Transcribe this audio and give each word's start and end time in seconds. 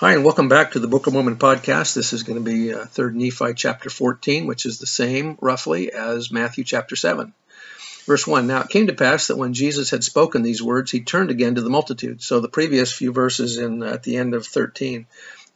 Hi, 0.00 0.12
and 0.12 0.24
welcome 0.24 0.48
back 0.48 0.70
to 0.70 0.78
the 0.78 0.86
Book 0.86 1.08
of 1.08 1.14
Mormon 1.14 1.38
podcast. 1.38 1.94
This 1.94 2.12
is 2.12 2.22
going 2.22 2.38
to 2.38 2.48
be 2.48 2.72
uh, 2.72 2.84
3rd 2.84 3.14
Nephi 3.14 3.54
chapter 3.54 3.90
14, 3.90 4.46
which 4.46 4.64
is 4.64 4.78
the 4.78 4.86
same, 4.86 5.36
roughly, 5.40 5.92
as 5.92 6.30
Matthew 6.30 6.62
chapter 6.62 6.94
7. 6.94 7.34
Verse 8.06 8.24
1 8.24 8.46
Now 8.46 8.60
it 8.60 8.68
came 8.68 8.86
to 8.86 8.92
pass 8.92 9.26
that 9.26 9.36
when 9.36 9.54
Jesus 9.54 9.90
had 9.90 10.04
spoken 10.04 10.42
these 10.42 10.62
words, 10.62 10.92
he 10.92 11.00
turned 11.00 11.32
again 11.32 11.56
to 11.56 11.62
the 11.62 11.68
multitude. 11.68 12.22
So 12.22 12.38
the 12.38 12.48
previous 12.48 12.92
few 12.92 13.12
verses 13.12 13.58
in 13.58 13.82
at 13.82 14.04
the 14.04 14.18
end 14.18 14.34
of 14.34 14.46
13 14.46 15.08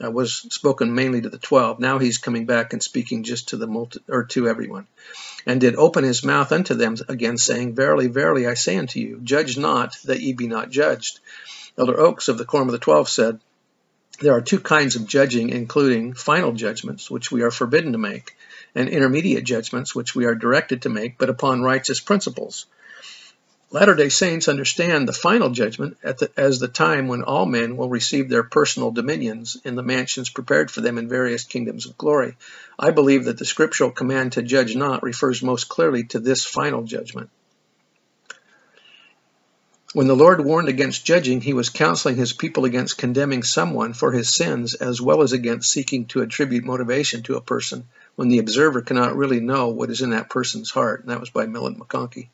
uh, 0.03 0.11
was 0.11 0.39
spoken 0.53 0.93
mainly 0.93 1.21
to 1.21 1.29
the 1.29 1.39
12. 1.39 1.79
Now 1.79 1.99
he's 1.99 2.19
coming 2.19 2.45
back 2.45 2.73
and 2.73 2.83
speaking 2.83 3.23
just 3.23 3.51
to 3.51 3.57
the 3.57 3.69
multi, 3.69 4.01
or 4.09 4.25
to 4.25 4.49
everyone. 4.49 4.89
And 5.47 5.61
did 5.61 5.77
open 5.77 6.03
his 6.03 6.25
mouth 6.25 6.51
unto 6.51 6.75
them 6.75 6.97
again, 7.09 7.39
saying, 7.39 7.77
Verily, 7.77 8.09
verily, 8.09 8.49
I 8.49 8.55
say 8.55 8.77
unto 8.77 8.99
you, 8.99 9.21
judge 9.23 9.57
not, 9.57 9.97
that 10.07 10.21
ye 10.21 10.33
be 10.33 10.49
not 10.49 10.71
judged. 10.71 11.21
Elder 11.79 12.01
Oaks 12.01 12.27
of 12.27 12.39
the 12.39 12.45
Quorum 12.45 12.67
of 12.67 12.73
the 12.73 12.81
Twelve 12.81 13.09
said, 13.09 13.39
there 14.21 14.35
are 14.35 14.41
two 14.41 14.61
kinds 14.61 14.97
of 14.97 15.07
judging, 15.07 15.51
including 15.51 16.15
final 16.15 16.53
judgments, 16.53 17.11
which 17.11 17.33
we 17.33 17.43
are 17.43 17.51
forbidden 17.51 17.93
to 17.93 17.99
make, 17.99 18.37
and 18.75 18.89
intermediate 18.89 19.45
judgments, 19.45 19.95
which 19.95 20.15
we 20.15 20.25
are 20.25 20.35
directed 20.35 20.83
to 20.83 20.89
make, 20.89 21.19
but 21.19 21.31
upon 21.31 21.63
righteous 21.63 22.01
principles. 22.01 22.67
Latter 23.71 23.95
day 23.95 24.11
Saints 24.11 24.49
understand 24.49 25.09
the 25.09 25.15
final 25.15 25.49
judgment 25.49 25.97
the, 26.03 26.31
as 26.37 26.59
the 26.59 26.69
time 26.69 27.09
when 27.09 27.23
all 27.23 27.47
men 27.47 27.79
will 27.79 27.89
receive 27.89 28.29
their 28.29 28.43
personal 28.43 28.91
dominions 28.91 29.57
in 29.65 29.77
the 29.77 29.83
mansions 29.83 30.29
prepared 30.29 30.71
for 30.71 30.83
them 30.83 30.99
in 30.99 31.09
various 31.09 31.45
kingdoms 31.45 31.87
of 31.87 31.97
glory. 31.97 32.37
I 32.79 32.91
believe 32.91 33.25
that 33.25 33.39
the 33.39 33.47
scriptural 33.47 33.91
command 33.91 34.33
to 34.33 34.43
judge 34.43 34.77
not 34.77 35.03
refers 35.03 35.43
most 35.43 35.71
clearly 35.71 36.05
to 36.09 36.21
this 36.21 36.45
final 36.45 36.83
judgment. 36.83 37.31
When 39.95 40.07
the 40.07 40.17
Lord 40.17 40.43
warned 40.43 40.71
against 40.71 41.05
judging, 41.05 41.43
he 41.43 41.53
was 41.53 41.69
counseling 41.69 42.17
his 42.17 42.33
people 42.33 42.65
against 42.65 42.97
condemning 42.97 43.43
someone 43.43 43.93
for 43.93 44.11
his 44.11 44.33
sins 44.33 44.73
as 44.73 45.03
well 45.03 45.21
as 45.21 45.33
against 45.33 45.71
seeking 45.71 46.07
to 46.07 46.23
attribute 46.23 46.65
motivation 46.65 47.23
to 47.25 47.37
a 47.37 47.43
person 47.43 47.85
when 48.17 48.29
the 48.29 48.39
observer 48.39 48.81
cannot 48.81 49.17
really 49.17 49.41
know 49.41 49.69
what 49.69 49.91
is 49.91 50.01
in 50.01 50.09
that 50.11 50.31
person's 50.31 50.71
heart. 50.71 51.03
And 51.03 51.11
that 51.11 51.21
was 51.21 51.29
by 51.29 51.45
Millet 51.45 51.77
McConkie. 51.77 52.29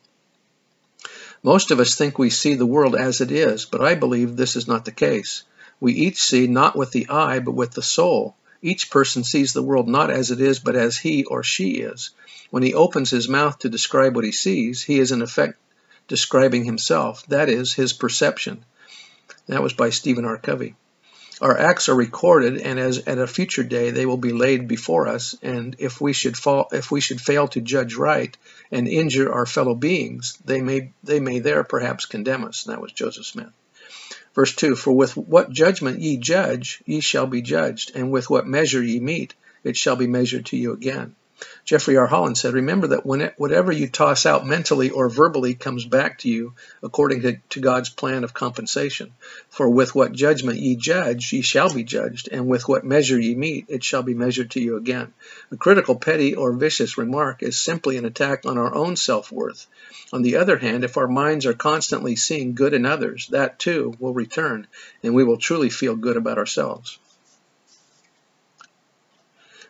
Most 1.43 1.71
of 1.71 1.81
us 1.81 1.95
think 1.95 2.17
we 2.17 2.29
see 2.29 2.53
the 2.53 2.65
world 2.65 2.95
as 2.95 3.19
it 3.19 3.29
is, 3.29 3.65
but 3.65 3.81
I 3.81 3.93
believe 3.95 4.37
this 4.37 4.55
is 4.55 4.69
not 4.69 4.85
the 4.85 4.93
case. 4.93 5.43
We 5.81 5.91
each 5.91 6.21
see 6.21 6.47
not 6.47 6.77
with 6.77 6.91
the 6.91 7.09
eye, 7.09 7.39
but 7.39 7.55
with 7.55 7.71
the 7.71 7.81
soul. 7.81 8.37
Each 8.61 8.89
person 8.89 9.25
sees 9.25 9.51
the 9.51 9.63
world 9.63 9.89
not 9.89 10.11
as 10.11 10.31
it 10.31 10.39
is, 10.39 10.59
but 10.59 10.77
as 10.77 10.97
he 10.97 11.25
or 11.25 11.43
she 11.43 11.71
is. 11.71 12.11
When 12.51 12.63
he 12.63 12.73
opens 12.73 13.09
his 13.09 13.27
mouth 13.27 13.59
to 13.59 13.69
describe 13.69 14.15
what 14.15 14.23
he 14.23 14.31
sees, 14.31 14.81
he 14.81 14.99
is 14.99 15.11
in 15.11 15.21
effect 15.21 15.57
describing 16.09 16.65
himself, 16.65 17.25
that 17.27 17.47
is, 17.47 17.73
his 17.73 17.93
perception. 17.93 18.65
That 19.47 19.63
was 19.63 19.73
by 19.73 19.91
Stephen 19.91 20.25
R. 20.25 20.37
Covey. 20.37 20.75
Our 21.41 21.57
acts 21.57 21.87
are 21.87 21.95
recorded, 21.95 22.57
and 22.57 22.77
as 22.77 22.97
at 23.07 23.17
a 23.17 23.25
future 23.25 23.63
day 23.63 23.91
they 23.91 24.05
will 24.05 24.17
be 24.17 24.33
laid 24.33 24.67
before 24.67 25.07
us. 25.07 25.35
And 25.41 25.73
if 25.79 26.01
we 26.01 26.11
should 26.11 26.35
fall, 26.35 26.67
if 26.73 26.91
we 26.91 26.99
should 26.99 27.21
fail 27.21 27.47
to 27.49 27.61
judge 27.61 27.95
right 27.95 28.35
and 28.71 28.89
injure 28.89 29.31
our 29.31 29.45
fellow 29.45 29.73
beings, 29.73 30.37
they 30.43 30.59
may 30.59 30.91
they 31.01 31.21
may 31.21 31.39
there 31.39 31.63
perhaps 31.63 32.05
condemn 32.05 32.43
us. 32.43 32.65
And 32.65 32.73
that 32.73 32.81
was 32.81 32.91
Joseph 32.91 33.25
Smith. 33.25 33.53
Verse 34.35 34.53
2 34.53 34.75
For 34.75 34.91
with 34.91 35.15
what 35.15 35.49
judgment 35.49 36.01
ye 36.01 36.17
judge, 36.17 36.81
ye 36.85 36.99
shall 36.99 37.25
be 37.25 37.41
judged, 37.41 37.93
and 37.95 38.11
with 38.11 38.29
what 38.29 38.45
measure 38.45 38.83
ye 38.83 38.99
meet, 38.99 39.33
it 39.63 39.77
shall 39.77 39.95
be 39.95 40.07
measured 40.07 40.47
to 40.47 40.57
you 40.57 40.73
again. 40.73 41.15
Jeffrey 41.63 41.95
R. 41.95 42.07
Holland 42.07 42.37
said, 42.37 42.53
Remember 42.53 42.87
that 42.87 43.05
when 43.05 43.21
it, 43.21 43.33
whatever 43.37 43.71
you 43.71 43.87
toss 43.87 44.25
out 44.25 44.45
mentally 44.45 44.89
or 44.89 45.07
verbally 45.07 45.53
comes 45.53 45.85
back 45.85 46.19
to 46.19 46.29
you 46.29 46.53
according 46.83 47.21
to, 47.21 47.37
to 47.49 47.61
God's 47.61 47.89
plan 47.89 48.23
of 48.23 48.33
compensation. 48.33 49.11
For 49.49 49.69
with 49.69 49.95
what 49.95 50.11
judgment 50.11 50.59
ye 50.59 50.75
judge, 50.75 51.31
ye 51.31 51.41
shall 51.41 51.73
be 51.73 51.83
judged, 51.83 52.27
and 52.31 52.47
with 52.47 52.67
what 52.67 52.83
measure 52.83 53.19
ye 53.19 53.35
meet, 53.35 53.67
it 53.69 53.83
shall 53.83 54.03
be 54.03 54.13
measured 54.13 54.51
to 54.51 54.59
you 54.59 54.75
again. 54.75 55.13
A 55.51 55.57
critical, 55.57 55.95
petty, 55.95 56.35
or 56.35 56.51
vicious 56.51 56.97
remark 56.97 57.41
is 57.41 57.57
simply 57.57 57.97
an 57.97 58.05
attack 58.05 58.45
on 58.45 58.57
our 58.57 58.75
own 58.75 58.95
self 58.95 59.31
worth. 59.31 59.67
On 60.11 60.23
the 60.23 60.35
other 60.37 60.57
hand, 60.57 60.83
if 60.83 60.97
our 60.97 61.07
minds 61.07 61.45
are 61.45 61.53
constantly 61.53 62.15
seeing 62.15 62.55
good 62.55 62.73
in 62.73 62.85
others, 62.85 63.27
that 63.31 63.59
too 63.59 63.93
will 63.99 64.13
return, 64.13 64.67
and 65.03 65.13
we 65.13 65.23
will 65.23 65.37
truly 65.37 65.69
feel 65.69 65.95
good 65.95 66.17
about 66.17 66.37
ourselves. 66.37 66.99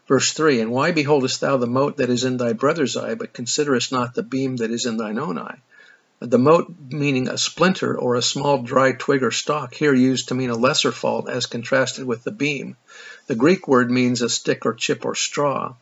Verse 0.09 0.33
3 0.33 0.59
And 0.59 0.71
why 0.71 0.91
beholdest 0.91 1.39
thou 1.39 1.57
the 1.57 1.67
mote 1.67 1.97
that 1.97 2.09
is 2.09 2.23
in 2.23 2.37
thy 2.37 2.53
brother's 2.53 2.97
eye, 2.97 3.13
but 3.13 3.31
considerest 3.31 3.91
not 3.91 4.15
the 4.15 4.23
beam 4.23 4.57
that 4.57 4.71
is 4.71 4.87
in 4.87 4.97
thine 4.97 5.19
own 5.19 5.37
eye? 5.37 5.59
The 6.19 6.39
mote 6.39 6.73
meaning 6.89 7.29
a 7.29 7.37
splinter 7.37 7.95
or 7.95 8.15
a 8.15 8.21
small 8.23 8.63
dry 8.63 8.93
twig 8.93 9.21
or 9.21 9.29
stalk, 9.29 9.75
here 9.75 9.93
used 9.93 10.29
to 10.29 10.35
mean 10.35 10.49
a 10.49 10.55
lesser 10.55 10.91
fault 10.91 11.29
as 11.29 11.45
contrasted 11.45 12.05
with 12.05 12.23
the 12.23 12.31
beam. 12.31 12.75
The 13.27 13.35
Greek 13.35 13.67
word 13.67 13.91
means 13.91 14.23
a 14.23 14.29
stick 14.29 14.65
or 14.65 14.73
chip 14.73 15.05
or 15.05 15.13
straw. 15.13 15.75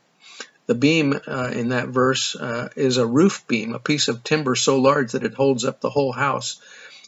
The 0.65 0.75
beam 0.75 1.17
uh, 1.25 1.51
in 1.53 1.69
that 1.69 1.87
verse 1.87 2.35
uh, 2.35 2.67
is 2.75 2.97
a 2.97 3.07
roof 3.07 3.45
beam, 3.47 3.73
a 3.73 3.79
piece 3.79 4.09
of 4.09 4.25
timber 4.25 4.55
so 4.55 4.77
large 4.77 5.13
that 5.13 5.23
it 5.23 5.35
holds 5.35 5.63
up 5.63 5.79
the 5.79 5.89
whole 5.89 6.11
house 6.11 6.59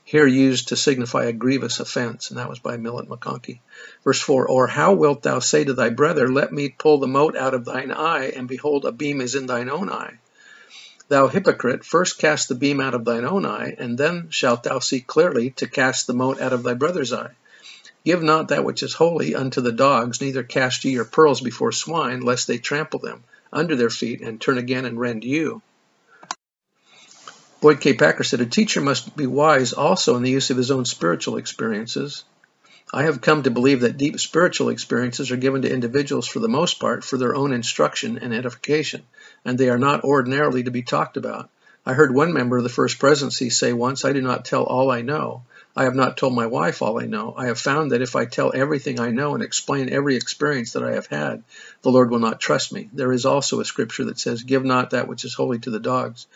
here 0.10 0.26
used 0.26 0.70
to 0.70 0.76
signify 0.76 1.26
a 1.26 1.32
grievous 1.32 1.80
offense, 1.80 2.32
and 2.32 2.40
that 2.40 2.50
was 2.50 2.58
by 2.58 2.78
Millet 2.78 3.08
McConkie. 3.08 3.60
Verse 4.04 4.20
4 4.20 4.48
Or 4.48 4.66
how 4.66 4.94
wilt 4.94 5.22
thou 5.22 5.38
say 5.38 5.64
to 5.64 5.74
thy 5.76 5.90
brother, 5.90 6.28
Let 6.28 6.52
me 6.52 6.70
pull 6.70 6.98
the 6.98 7.08
mote 7.08 7.38
out 7.38 7.54
of 7.54 7.64
thine 7.64 7.92
eye, 7.92 8.34
and 8.36 8.48
behold, 8.48 8.86
a 8.86 8.92
beam 8.92 9.22
is 9.22 9.36
in 9.36 9.46
thine 9.46 9.70
own 9.70 9.88
eye? 9.92 10.18
Thou 11.10 11.28
hypocrite, 11.28 11.86
first 11.86 12.18
cast 12.18 12.50
the 12.50 12.56
beam 12.56 12.82
out 12.82 12.96
of 12.96 13.06
thine 13.06 13.24
own 13.24 13.46
eye, 13.46 13.76
and 13.78 14.00
then 14.00 14.30
shalt 14.32 14.64
thou 14.64 14.80
see 14.80 15.00
clearly 15.00 15.52
to 15.58 15.68
cast 15.68 16.08
the 16.08 16.16
mote 16.16 16.42
out 16.42 16.54
of 16.54 16.64
thy 16.64 16.74
brother's 16.74 17.14
eye. 17.14 17.36
Give 18.04 18.24
not 18.24 18.48
that 18.48 18.66
which 18.66 18.82
is 18.82 18.96
holy 18.96 19.36
unto 19.36 19.62
the 19.62 19.72
dogs, 19.72 20.22
neither 20.22 20.42
cast 20.42 20.86
ye 20.86 20.94
your 20.94 21.06
pearls 21.06 21.40
before 21.40 21.72
swine, 21.72 22.22
lest 22.22 22.48
they 22.48 22.58
trample 22.58 23.00
them 23.00 23.26
under 23.54 23.76
their 23.76 23.92
feet, 23.92 24.22
and 24.22 24.42
turn 24.42 24.58
again 24.58 24.86
and 24.86 25.00
rend 25.00 25.24
you. 25.24 25.62
Boyd 27.62 27.82
K. 27.82 27.94
Packer 27.94 28.24
said, 28.24 28.40
A 28.40 28.46
teacher 28.46 28.80
must 28.80 29.18
be 29.18 29.28
wise 29.28 29.74
also 29.74 30.16
in 30.16 30.24
the 30.24 30.32
use 30.32 30.50
of 30.50 30.56
his 30.56 30.72
own 30.72 30.86
spiritual 30.86 31.36
experiences. 31.36 32.24
I 32.94 33.04
have 33.04 33.20
come 33.20 33.44
to 33.44 33.52
believe 33.52 33.82
that 33.82 33.98
deep 33.98 34.20
spiritual 34.20 34.70
experiences 34.70 35.30
are 35.30 35.38
given 35.38 35.64
to 35.64 35.72
individuals 35.72 36.26
for 36.26 36.40
the 36.40 36.48
most 36.48 36.80
part 36.80 37.04
for 37.04 37.18
their 37.18 37.36
own 37.36 37.52
instruction 37.52 38.18
and 38.18 38.34
edification, 38.34 39.04
and 39.44 39.58
they 39.58 39.70
are 39.70 39.78
not 39.78 40.06
ordinarily 40.06 40.64
to 40.64 40.72
be 40.72 40.84
talked 40.84 41.18
about. 41.18 41.50
I 41.86 41.94
heard 41.94 42.14
one 42.14 42.34
member 42.34 42.58
of 42.58 42.64
the 42.64 42.70
First 42.70 42.98
Presidency 42.98 43.50
say 43.50 43.74
once, 43.74 44.06
I 44.06 44.14
do 44.14 44.22
not 44.22 44.46
tell 44.46 44.64
all 44.64 44.90
I 44.90 45.02
know. 45.02 45.44
I 45.80 45.84
have 45.84 45.96
not 45.96 46.18
told 46.18 46.36
my 46.36 46.46
wife 46.46 46.82
all 46.82 47.00
I 47.02 47.06
know. 47.06 47.34
I 47.38 47.46
have 47.46 47.58
found 47.58 47.94
that 47.94 48.02
if 48.02 48.14
I 48.14 48.26
tell 48.26 48.52
everything 48.54 49.00
I 49.00 49.12
know 49.12 49.34
and 49.34 49.42
explain 49.42 49.88
every 49.88 50.18
experience 50.18 50.74
that 50.74 50.84
I 50.84 50.96
have 50.96 51.08
had, 51.08 51.42
the 51.84 51.90
Lord 51.90 52.12
will 52.12 52.20
not 52.20 52.42
trust 52.42 52.74
me. 52.74 52.90
There 52.92 53.14
is 53.14 53.26
also 53.26 53.62
a 53.62 53.66
scripture 53.66 54.04
that 54.04 54.20
says, 54.20 54.44
Give 54.44 54.66
not 54.66 54.90
that 54.90 55.08
which 55.08 55.24
is 55.24 55.34
holy 55.34 55.58
to 55.60 55.70
the 55.70 55.80
dogs. 55.80 56.28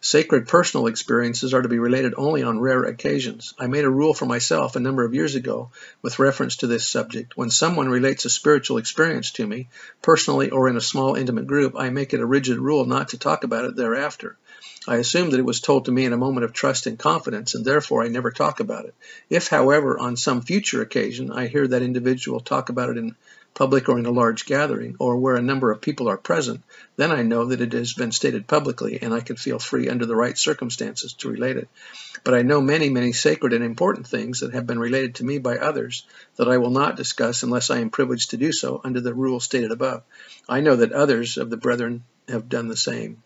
Sacred 0.00 0.48
personal 0.48 0.88
experiences 0.88 1.54
are 1.54 1.62
to 1.62 1.68
be 1.68 1.78
related 1.78 2.14
only 2.16 2.42
on 2.42 2.58
rare 2.58 2.82
occasions. 2.82 3.54
I 3.60 3.68
made 3.68 3.84
a 3.84 3.88
rule 3.88 4.12
for 4.12 4.26
myself 4.26 4.74
a 4.74 4.80
number 4.80 5.04
of 5.04 5.14
years 5.14 5.36
ago 5.36 5.70
with 6.02 6.18
reference 6.18 6.56
to 6.56 6.66
this 6.66 6.84
subject. 6.84 7.36
When 7.36 7.50
someone 7.50 7.90
relates 7.90 8.24
a 8.24 8.30
spiritual 8.30 8.78
experience 8.78 9.30
to 9.32 9.46
me, 9.46 9.68
personally 10.02 10.50
or 10.50 10.68
in 10.68 10.76
a 10.76 10.80
small 10.80 11.14
intimate 11.14 11.46
group, 11.46 11.74
I 11.76 11.90
make 11.90 12.12
it 12.12 12.18
a 12.18 12.26
rigid 12.26 12.58
rule 12.58 12.86
not 12.86 13.10
to 13.10 13.18
talk 13.18 13.44
about 13.44 13.66
it 13.66 13.76
thereafter. 13.76 14.36
I 14.86 14.96
assume 14.96 15.30
that 15.30 15.40
it 15.40 15.44
was 15.44 15.60
told 15.60 15.84
to 15.84 15.92
me 15.92 16.04
in 16.04 16.12
a 16.12 16.18
moment 16.18 16.44
of 16.44 16.52
trust 16.52 16.86
and 16.86 16.98
confidence, 16.98 17.54
and 17.54 17.64
therefore 17.64 18.02
I 18.02 18.08
never 18.08 18.30
talk 18.30 18.60
about 18.60 18.84
it. 18.84 18.94
If, 19.28 19.48
however, 19.48 19.98
on 19.98 20.16
some 20.16 20.42
future 20.42 20.82
occasion 20.82 21.30
I 21.30 21.46
hear 21.46 21.66
that 21.68 21.82
individual 21.82 22.40
talk 22.40 22.68
about 22.68 22.90
it 22.90 22.96
in 22.96 23.16
public 23.54 23.88
or 23.88 23.98
in 23.98 24.06
a 24.06 24.10
large 24.10 24.46
gathering, 24.46 24.96
or 24.98 25.16
where 25.16 25.36
a 25.36 25.42
number 25.42 25.70
of 25.70 25.80
people 25.80 26.08
are 26.08 26.16
present, 26.16 26.62
then 26.96 27.10
I 27.10 27.22
know 27.22 27.46
that 27.46 27.60
it 27.60 27.72
has 27.72 27.92
been 27.92 28.12
stated 28.12 28.46
publicly 28.46 29.00
and 29.02 29.12
I 29.12 29.20
can 29.20 29.36
feel 29.36 29.58
free 29.58 29.88
under 29.88 30.06
the 30.06 30.16
right 30.16 30.38
circumstances 30.38 31.14
to 31.14 31.30
relate 31.30 31.56
it. 31.56 31.68
But 32.22 32.34
I 32.34 32.42
know 32.42 32.60
many, 32.60 32.90
many 32.90 33.12
sacred 33.12 33.52
and 33.52 33.64
important 33.64 34.06
things 34.06 34.40
that 34.40 34.54
have 34.54 34.66
been 34.66 34.78
related 34.78 35.16
to 35.16 35.24
me 35.24 35.38
by 35.38 35.58
others 35.58 36.06
that 36.36 36.48
I 36.48 36.58
will 36.58 36.70
not 36.70 36.96
discuss 36.96 37.42
unless 37.42 37.70
I 37.70 37.80
am 37.80 37.90
privileged 37.90 38.30
to 38.30 38.36
do 38.36 38.52
so 38.52 38.80
under 38.84 39.00
the 39.00 39.14
rule 39.14 39.40
stated 39.40 39.72
above. 39.72 40.02
I 40.48 40.60
know 40.60 40.76
that 40.76 40.92
others 40.92 41.36
of 41.36 41.50
the 41.50 41.56
brethren 41.56 42.04
have 42.28 42.48
done 42.48 42.68
the 42.68 42.76
same. 42.76 43.22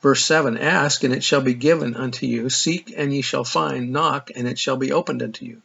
Verse 0.00 0.24
7 0.24 0.56
Ask, 0.56 1.04
and 1.04 1.12
it 1.12 1.22
shall 1.22 1.42
be 1.42 1.54
given 1.54 1.94
unto 1.94 2.26
you. 2.26 2.48
Seek, 2.48 2.92
and 2.96 3.12
ye 3.12 3.20
shall 3.20 3.44
find. 3.44 3.92
Knock, 3.92 4.30
and 4.34 4.48
it 4.48 4.58
shall 4.58 4.76
be 4.76 4.92
opened 4.92 5.22
unto 5.22 5.44
you. 5.44 5.62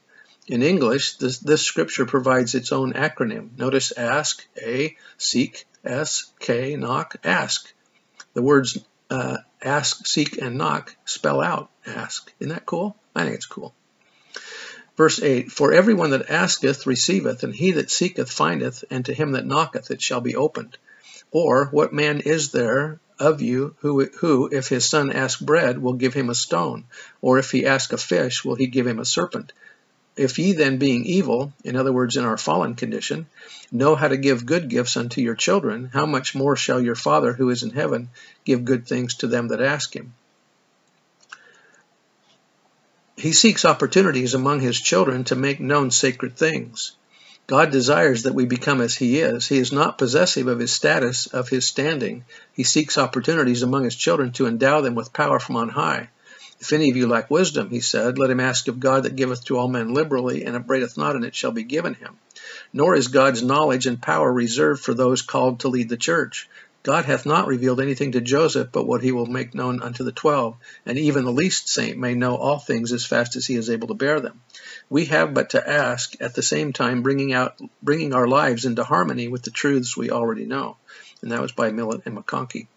In 0.47 0.61
English, 0.61 1.17
this, 1.17 1.39
this 1.39 1.63
scripture 1.63 2.05
provides 2.05 2.53
its 2.53 2.71
own 2.71 2.93
acronym. 2.93 3.57
Notice 3.57 3.91
ask, 3.93 4.45
A, 4.61 4.95
seek, 5.17 5.65
S, 5.83 6.31
K, 6.39 6.75
knock, 6.75 7.15
ask. 7.23 7.71
The 8.33 8.41
words 8.41 8.77
uh, 9.09 9.37
ask, 9.61 10.05
seek, 10.05 10.37
and 10.37 10.57
knock 10.57 10.95
spell 11.05 11.41
out 11.41 11.69
ask. 11.85 12.31
Isn't 12.39 12.53
that 12.53 12.65
cool? 12.65 12.97
I 13.15 13.23
think 13.23 13.35
it's 13.35 13.45
cool. 13.45 13.73
Verse 14.97 15.21
8 15.21 15.51
For 15.51 15.73
everyone 15.73 16.11
that 16.11 16.29
asketh 16.29 16.85
receiveth, 16.85 17.43
and 17.43 17.55
he 17.55 17.71
that 17.71 17.89
seeketh 17.89 18.31
findeth, 18.31 18.83
and 18.89 19.05
to 19.05 19.13
him 19.13 19.31
that 19.31 19.45
knocketh 19.45 19.91
it 19.91 20.01
shall 20.01 20.21
be 20.21 20.35
opened. 20.35 20.77
Or 21.31 21.65
what 21.67 21.93
man 21.93 22.19
is 22.19 22.51
there 22.51 22.99
of 23.19 23.41
you 23.41 23.75
who, 23.79 24.05
who, 24.05 24.49
if 24.51 24.67
his 24.67 24.85
son 24.85 25.11
ask 25.11 25.39
bread, 25.39 25.81
will 25.81 25.93
give 25.93 26.13
him 26.13 26.29
a 26.29 26.35
stone? 26.35 26.85
Or 27.21 27.39
if 27.39 27.51
he 27.51 27.65
ask 27.65 27.93
a 27.93 27.97
fish, 27.97 28.43
will 28.43 28.55
he 28.55 28.67
give 28.67 28.87
him 28.87 28.99
a 28.99 29.05
serpent? 29.05 29.53
If 30.17 30.39
ye 30.39 30.53
then, 30.53 30.77
being 30.77 31.05
evil, 31.05 31.53
in 31.63 31.75
other 31.75 31.91
words, 31.91 32.15
in 32.15 32.23
our 32.23 32.37
fallen 32.37 32.75
condition, 32.75 33.27
know 33.71 33.95
how 33.95 34.07
to 34.07 34.17
give 34.17 34.45
good 34.45 34.69
gifts 34.69 34.95
unto 34.95 35.21
your 35.21 35.35
children, 35.35 35.89
how 35.91 36.05
much 36.05 36.33
more 36.33 36.55
shall 36.55 36.79
your 36.79 36.95
Father 36.95 37.33
who 37.33 37.49
is 37.49 37.63
in 37.63 37.71
heaven 37.71 38.09
give 38.45 38.63
good 38.63 38.87
things 38.87 39.15
to 39.15 39.27
them 39.27 39.49
that 39.49 39.61
ask 39.61 39.93
him? 39.93 40.13
He 43.17 43.33
seeks 43.33 43.65
opportunities 43.65 44.33
among 44.33 44.59
his 44.59 44.79
children 44.79 45.23
to 45.25 45.35
make 45.35 45.59
known 45.59 45.91
sacred 45.91 46.37
things. 46.37 46.93
God 47.47 47.71
desires 47.71 48.23
that 48.23 48.33
we 48.33 48.45
become 48.45 48.81
as 48.81 48.95
he 48.95 49.19
is. 49.19 49.47
He 49.47 49.59
is 49.59 49.71
not 49.71 49.99
possessive 49.99 50.47
of 50.47 50.59
his 50.59 50.73
status, 50.73 51.27
of 51.27 51.47
his 51.47 51.67
standing. 51.67 52.25
He 52.53 52.63
seeks 52.63 52.97
opportunities 52.97 53.61
among 53.61 53.83
his 53.83 53.95
children 53.95 54.31
to 54.33 54.47
endow 54.47 54.81
them 54.81 54.95
with 54.95 55.13
power 55.13 55.39
from 55.39 55.57
on 55.57 55.69
high. 55.69 56.09
If 56.59 56.73
any 56.73 56.89
of 56.89 56.97
you 56.97 57.07
lack 57.07 57.29
wisdom, 57.29 57.69
he 57.69 57.81
said, 57.81 58.17
let 58.17 58.31
him 58.31 58.39
ask 58.39 58.67
of 58.67 58.79
God 58.79 59.03
that 59.03 59.15
giveth 59.15 59.45
to 59.45 59.57
all 59.57 59.67
men 59.67 59.93
liberally, 59.93 60.45
and 60.45 60.55
upbraideth 60.55 60.97
not, 60.97 61.15
and 61.15 61.23
it 61.23 61.35
shall 61.35 61.51
be 61.51 61.63
given 61.63 61.93
him. 61.93 62.17
Nor 62.73 62.95
is 62.95 63.09
God's 63.09 63.43
knowledge 63.43 63.85
and 63.85 64.01
power 64.01 64.31
reserved 64.31 64.81
for 64.81 64.95
those 64.95 65.21
called 65.21 65.59
to 65.59 65.67
lead 65.67 65.89
the 65.89 65.97
church. 65.97 66.49
God 66.85 67.05
hath 67.05 67.25
not 67.25 67.47
revealed 67.47 67.81
anything 67.81 68.11
to 68.11 68.21
Joseph 68.21 68.71
but 68.71 68.85
what 68.85 69.01
he 69.01 69.11
will 69.11 69.25
make 69.25 69.55
known 69.55 69.81
unto 69.81 70.03
the 70.03 70.11
twelve, 70.11 70.55
and 70.85 70.99
even 70.99 71.25
the 71.25 71.31
least 71.31 71.67
saint 71.67 71.97
may 71.97 72.13
know 72.13 72.35
all 72.35 72.59
things 72.59 72.93
as 72.93 73.03
fast 73.03 73.35
as 73.35 73.47
he 73.47 73.55
is 73.55 73.71
able 73.71 73.87
to 73.87 73.95
bear 73.95 74.19
them. 74.19 74.43
We 74.87 75.05
have 75.05 75.33
but 75.33 75.49
to 75.49 75.67
ask, 75.67 76.15
at 76.21 76.35
the 76.35 76.43
same 76.43 76.73
time 76.73 77.01
bringing 77.01 77.33
out 77.33 77.59
bringing 77.81 78.13
our 78.13 78.27
lives 78.27 78.65
into 78.65 78.83
harmony 78.83 79.27
with 79.27 79.41
the 79.41 79.49
truths 79.49 79.97
we 79.97 80.11
already 80.11 80.45
know. 80.45 80.77
And 81.23 81.31
that 81.31 81.41
was 81.41 81.53
by 81.53 81.71
Millet 81.71 82.03
and 82.05 82.15
McConkie. 82.15 82.67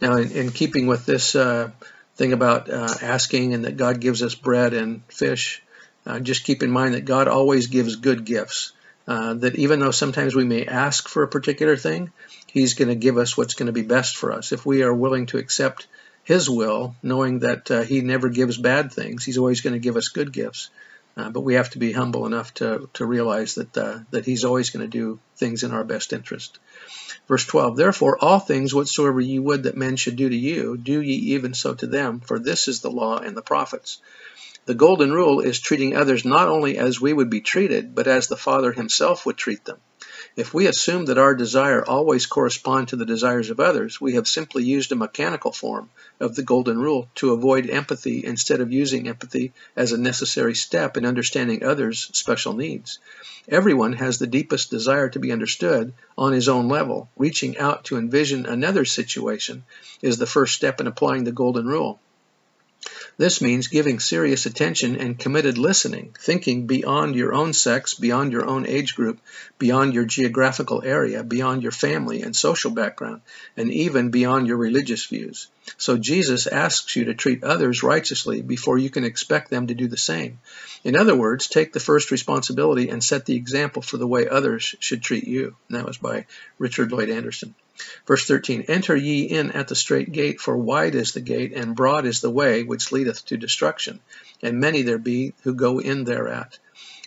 Now, 0.00 0.16
in, 0.16 0.32
in 0.32 0.50
keeping 0.50 0.88
with 0.88 1.06
this 1.06 1.36
uh, 1.36 1.70
thing 2.16 2.32
about 2.32 2.68
uh, 2.68 2.94
asking 3.00 3.54
and 3.54 3.64
that 3.64 3.76
God 3.76 4.00
gives 4.00 4.24
us 4.24 4.34
bread 4.34 4.74
and 4.74 5.04
fish, 5.04 5.62
uh, 6.04 6.18
just 6.18 6.42
keep 6.42 6.64
in 6.64 6.72
mind 6.72 6.94
that 6.94 7.04
God 7.04 7.28
always 7.28 7.68
gives 7.68 7.94
good 7.94 8.24
gifts. 8.24 8.72
Uh, 9.08 9.32
that 9.32 9.56
even 9.56 9.80
though 9.80 9.90
sometimes 9.90 10.34
we 10.34 10.44
may 10.44 10.66
ask 10.66 11.08
for 11.08 11.22
a 11.22 11.28
particular 11.28 11.78
thing, 11.78 12.12
He's 12.46 12.74
going 12.74 12.88
to 12.88 12.94
give 12.94 13.16
us 13.16 13.38
what's 13.38 13.54
going 13.54 13.68
to 13.68 13.72
be 13.72 13.82
best 13.82 14.18
for 14.18 14.32
us. 14.32 14.52
If 14.52 14.66
we 14.66 14.82
are 14.82 14.92
willing 14.92 15.24
to 15.26 15.38
accept 15.38 15.86
His 16.24 16.50
will, 16.50 16.94
knowing 17.02 17.38
that 17.38 17.70
uh, 17.70 17.82
He 17.82 18.02
never 18.02 18.28
gives 18.28 18.58
bad 18.58 18.92
things, 18.92 19.24
He's 19.24 19.38
always 19.38 19.62
going 19.62 19.72
to 19.72 19.78
give 19.78 19.96
us 19.96 20.08
good 20.08 20.30
gifts. 20.30 20.68
Uh, 21.16 21.30
but 21.30 21.40
we 21.40 21.54
have 21.54 21.70
to 21.70 21.78
be 21.78 21.90
humble 21.90 22.26
enough 22.26 22.52
to, 22.54 22.90
to 22.92 23.06
realize 23.06 23.54
that, 23.54 23.72
that 24.10 24.26
He's 24.26 24.44
always 24.44 24.68
going 24.68 24.84
to 24.84 24.98
do 24.98 25.18
things 25.36 25.62
in 25.62 25.72
our 25.72 25.84
best 25.84 26.12
interest. 26.12 26.58
Verse 27.28 27.46
12, 27.46 27.78
Therefore 27.78 28.22
all 28.22 28.38
things 28.38 28.74
whatsoever 28.74 29.20
ye 29.20 29.38
would 29.38 29.62
that 29.62 29.76
men 29.76 29.96
should 29.96 30.16
do 30.16 30.28
to 30.28 30.36
you, 30.36 30.76
do 30.76 31.00
ye 31.00 31.34
even 31.34 31.54
so 31.54 31.72
to 31.74 31.86
them, 31.86 32.20
for 32.20 32.38
this 32.38 32.68
is 32.68 32.82
the 32.82 32.90
law 32.90 33.18
and 33.18 33.34
the 33.34 33.42
prophets. 33.42 34.02
The 34.68 34.74
golden 34.74 35.14
rule 35.14 35.40
is 35.40 35.58
treating 35.58 35.96
others 35.96 36.26
not 36.26 36.46
only 36.46 36.76
as 36.76 37.00
we 37.00 37.14
would 37.14 37.30
be 37.30 37.40
treated, 37.40 37.94
but 37.94 38.06
as 38.06 38.26
the 38.26 38.36
Father 38.36 38.70
himself 38.70 39.24
would 39.24 39.38
treat 39.38 39.64
them. 39.64 39.78
If 40.36 40.52
we 40.52 40.66
assume 40.66 41.06
that 41.06 41.16
our 41.16 41.34
desire 41.34 41.82
always 41.82 42.26
correspond 42.26 42.88
to 42.88 42.96
the 42.96 43.06
desires 43.06 43.48
of 43.48 43.60
others, 43.60 43.98
we 43.98 44.12
have 44.16 44.28
simply 44.28 44.64
used 44.64 44.92
a 44.92 44.94
mechanical 44.94 45.52
form 45.52 45.88
of 46.20 46.34
the 46.34 46.42
golden 46.42 46.78
rule 46.78 47.08
to 47.14 47.32
avoid 47.32 47.70
empathy 47.70 48.22
instead 48.22 48.60
of 48.60 48.70
using 48.70 49.08
empathy 49.08 49.54
as 49.74 49.92
a 49.92 49.96
necessary 49.96 50.54
step 50.54 50.98
in 50.98 51.06
understanding 51.06 51.64
others' 51.64 52.10
special 52.12 52.52
needs. 52.52 52.98
Everyone 53.48 53.94
has 53.94 54.18
the 54.18 54.26
deepest 54.26 54.70
desire 54.70 55.08
to 55.08 55.18
be 55.18 55.32
understood 55.32 55.94
on 56.18 56.34
his 56.34 56.46
own 56.46 56.68
level. 56.68 57.08
Reaching 57.16 57.56
out 57.56 57.84
to 57.84 57.96
envision 57.96 58.44
another 58.44 58.84
situation 58.84 59.64
is 60.02 60.18
the 60.18 60.26
first 60.26 60.54
step 60.54 60.78
in 60.78 60.86
applying 60.86 61.24
the 61.24 61.32
golden 61.32 61.66
rule. 61.66 62.00
This 63.16 63.40
means 63.40 63.66
giving 63.66 63.98
serious 63.98 64.46
attention 64.46 64.94
and 64.94 65.18
committed 65.18 65.58
listening, 65.58 66.14
thinking 66.20 66.66
beyond 66.68 67.16
your 67.16 67.34
own 67.34 67.52
sex, 67.52 67.94
beyond 67.94 68.30
your 68.30 68.46
own 68.46 68.66
age 68.66 68.94
group, 68.94 69.18
beyond 69.58 69.94
your 69.94 70.04
geographical 70.04 70.82
area, 70.84 71.24
beyond 71.24 71.64
your 71.64 71.72
family 71.72 72.22
and 72.22 72.36
social 72.36 72.70
background, 72.70 73.22
and 73.56 73.72
even 73.72 74.10
beyond 74.10 74.46
your 74.46 74.56
religious 74.56 75.06
views. 75.06 75.48
So 75.76 75.98
Jesus 75.98 76.46
asks 76.46 76.96
you 76.96 77.06
to 77.06 77.14
treat 77.14 77.44
others 77.44 77.82
righteously 77.82 78.42
before 78.42 78.78
you 78.78 78.90
can 78.90 79.04
expect 79.04 79.50
them 79.50 79.66
to 79.66 79.74
do 79.74 79.88
the 79.88 79.96
same. 79.96 80.38
In 80.84 80.96
other 80.96 81.16
words, 81.16 81.46
take 81.46 81.72
the 81.72 81.80
first 81.80 82.10
responsibility 82.10 82.88
and 82.88 83.02
set 83.02 83.26
the 83.26 83.36
example 83.36 83.82
for 83.82 83.96
the 83.96 84.06
way 84.06 84.28
others 84.28 84.74
should 84.80 85.02
treat 85.02 85.26
you. 85.26 85.56
And 85.68 85.78
that 85.78 85.86
was 85.86 85.98
by 85.98 86.26
Richard 86.58 86.92
Lloyd 86.92 87.10
Anderson. 87.10 87.54
Verse 88.06 88.26
13 88.26 88.62
Enter 88.62 88.96
ye 88.96 89.22
in 89.22 89.52
at 89.52 89.68
the 89.68 89.76
strait 89.76 90.10
gate, 90.10 90.40
for 90.40 90.56
wide 90.56 90.96
is 90.96 91.12
the 91.12 91.20
gate, 91.20 91.52
and 91.52 91.76
broad 91.76 92.06
is 92.06 92.20
the 92.20 92.30
way 92.30 92.64
which 92.64 92.90
leadeth 92.90 93.24
to 93.26 93.36
destruction, 93.36 94.00
and 94.42 94.58
many 94.58 94.82
there 94.82 94.98
be 94.98 95.32
who 95.42 95.54
go 95.54 95.78
in 95.78 96.02
thereat. 96.04 96.58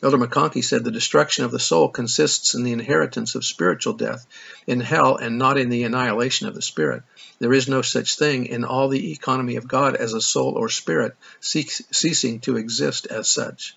Elder 0.03 0.17
McConkie 0.17 0.63
said 0.63 0.83
the 0.83 0.91
destruction 0.91 1.45
of 1.45 1.51
the 1.51 1.59
soul 1.59 1.89
consists 1.89 2.55
in 2.55 2.63
the 2.63 2.71
inheritance 2.71 3.35
of 3.35 3.45
spiritual 3.45 3.93
death 3.93 4.25
in 4.65 4.79
hell 4.79 5.17
and 5.17 5.37
not 5.37 5.57
in 5.57 5.69
the 5.69 5.83
annihilation 5.83 6.47
of 6.47 6.55
the 6.55 6.61
spirit. 6.61 7.03
There 7.39 7.53
is 7.53 7.67
no 7.67 7.81
such 7.81 8.17
thing 8.17 8.47
in 8.47 8.63
all 8.63 8.87
the 8.87 9.11
economy 9.11 9.57
of 9.57 9.67
God 9.67 9.95
as 9.95 10.13
a 10.13 10.21
soul 10.21 10.53
or 10.57 10.69
spirit 10.69 11.15
ceasing 11.39 12.39
to 12.41 12.57
exist 12.57 13.07
as 13.07 13.29
such. 13.29 13.75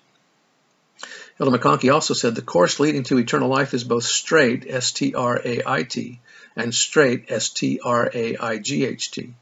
Elder 1.39 1.57
McConkie 1.57 1.93
also 1.93 2.13
said 2.13 2.33
the 2.33 2.41
course 2.41 2.79
leading 2.79 3.03
to 3.03 3.19
eternal 3.19 3.49
life 3.49 3.73
is 3.73 3.83
both 3.83 4.05
strait, 4.05 4.65
S 4.67 4.91
T 4.91 5.13
R 5.13 5.39
A 5.43 5.61
I 5.65 5.83
T, 5.83 6.21
and 6.55 6.73
straight, 6.73 7.25
S-T-R-A-I-G-H-T. 7.29 9.33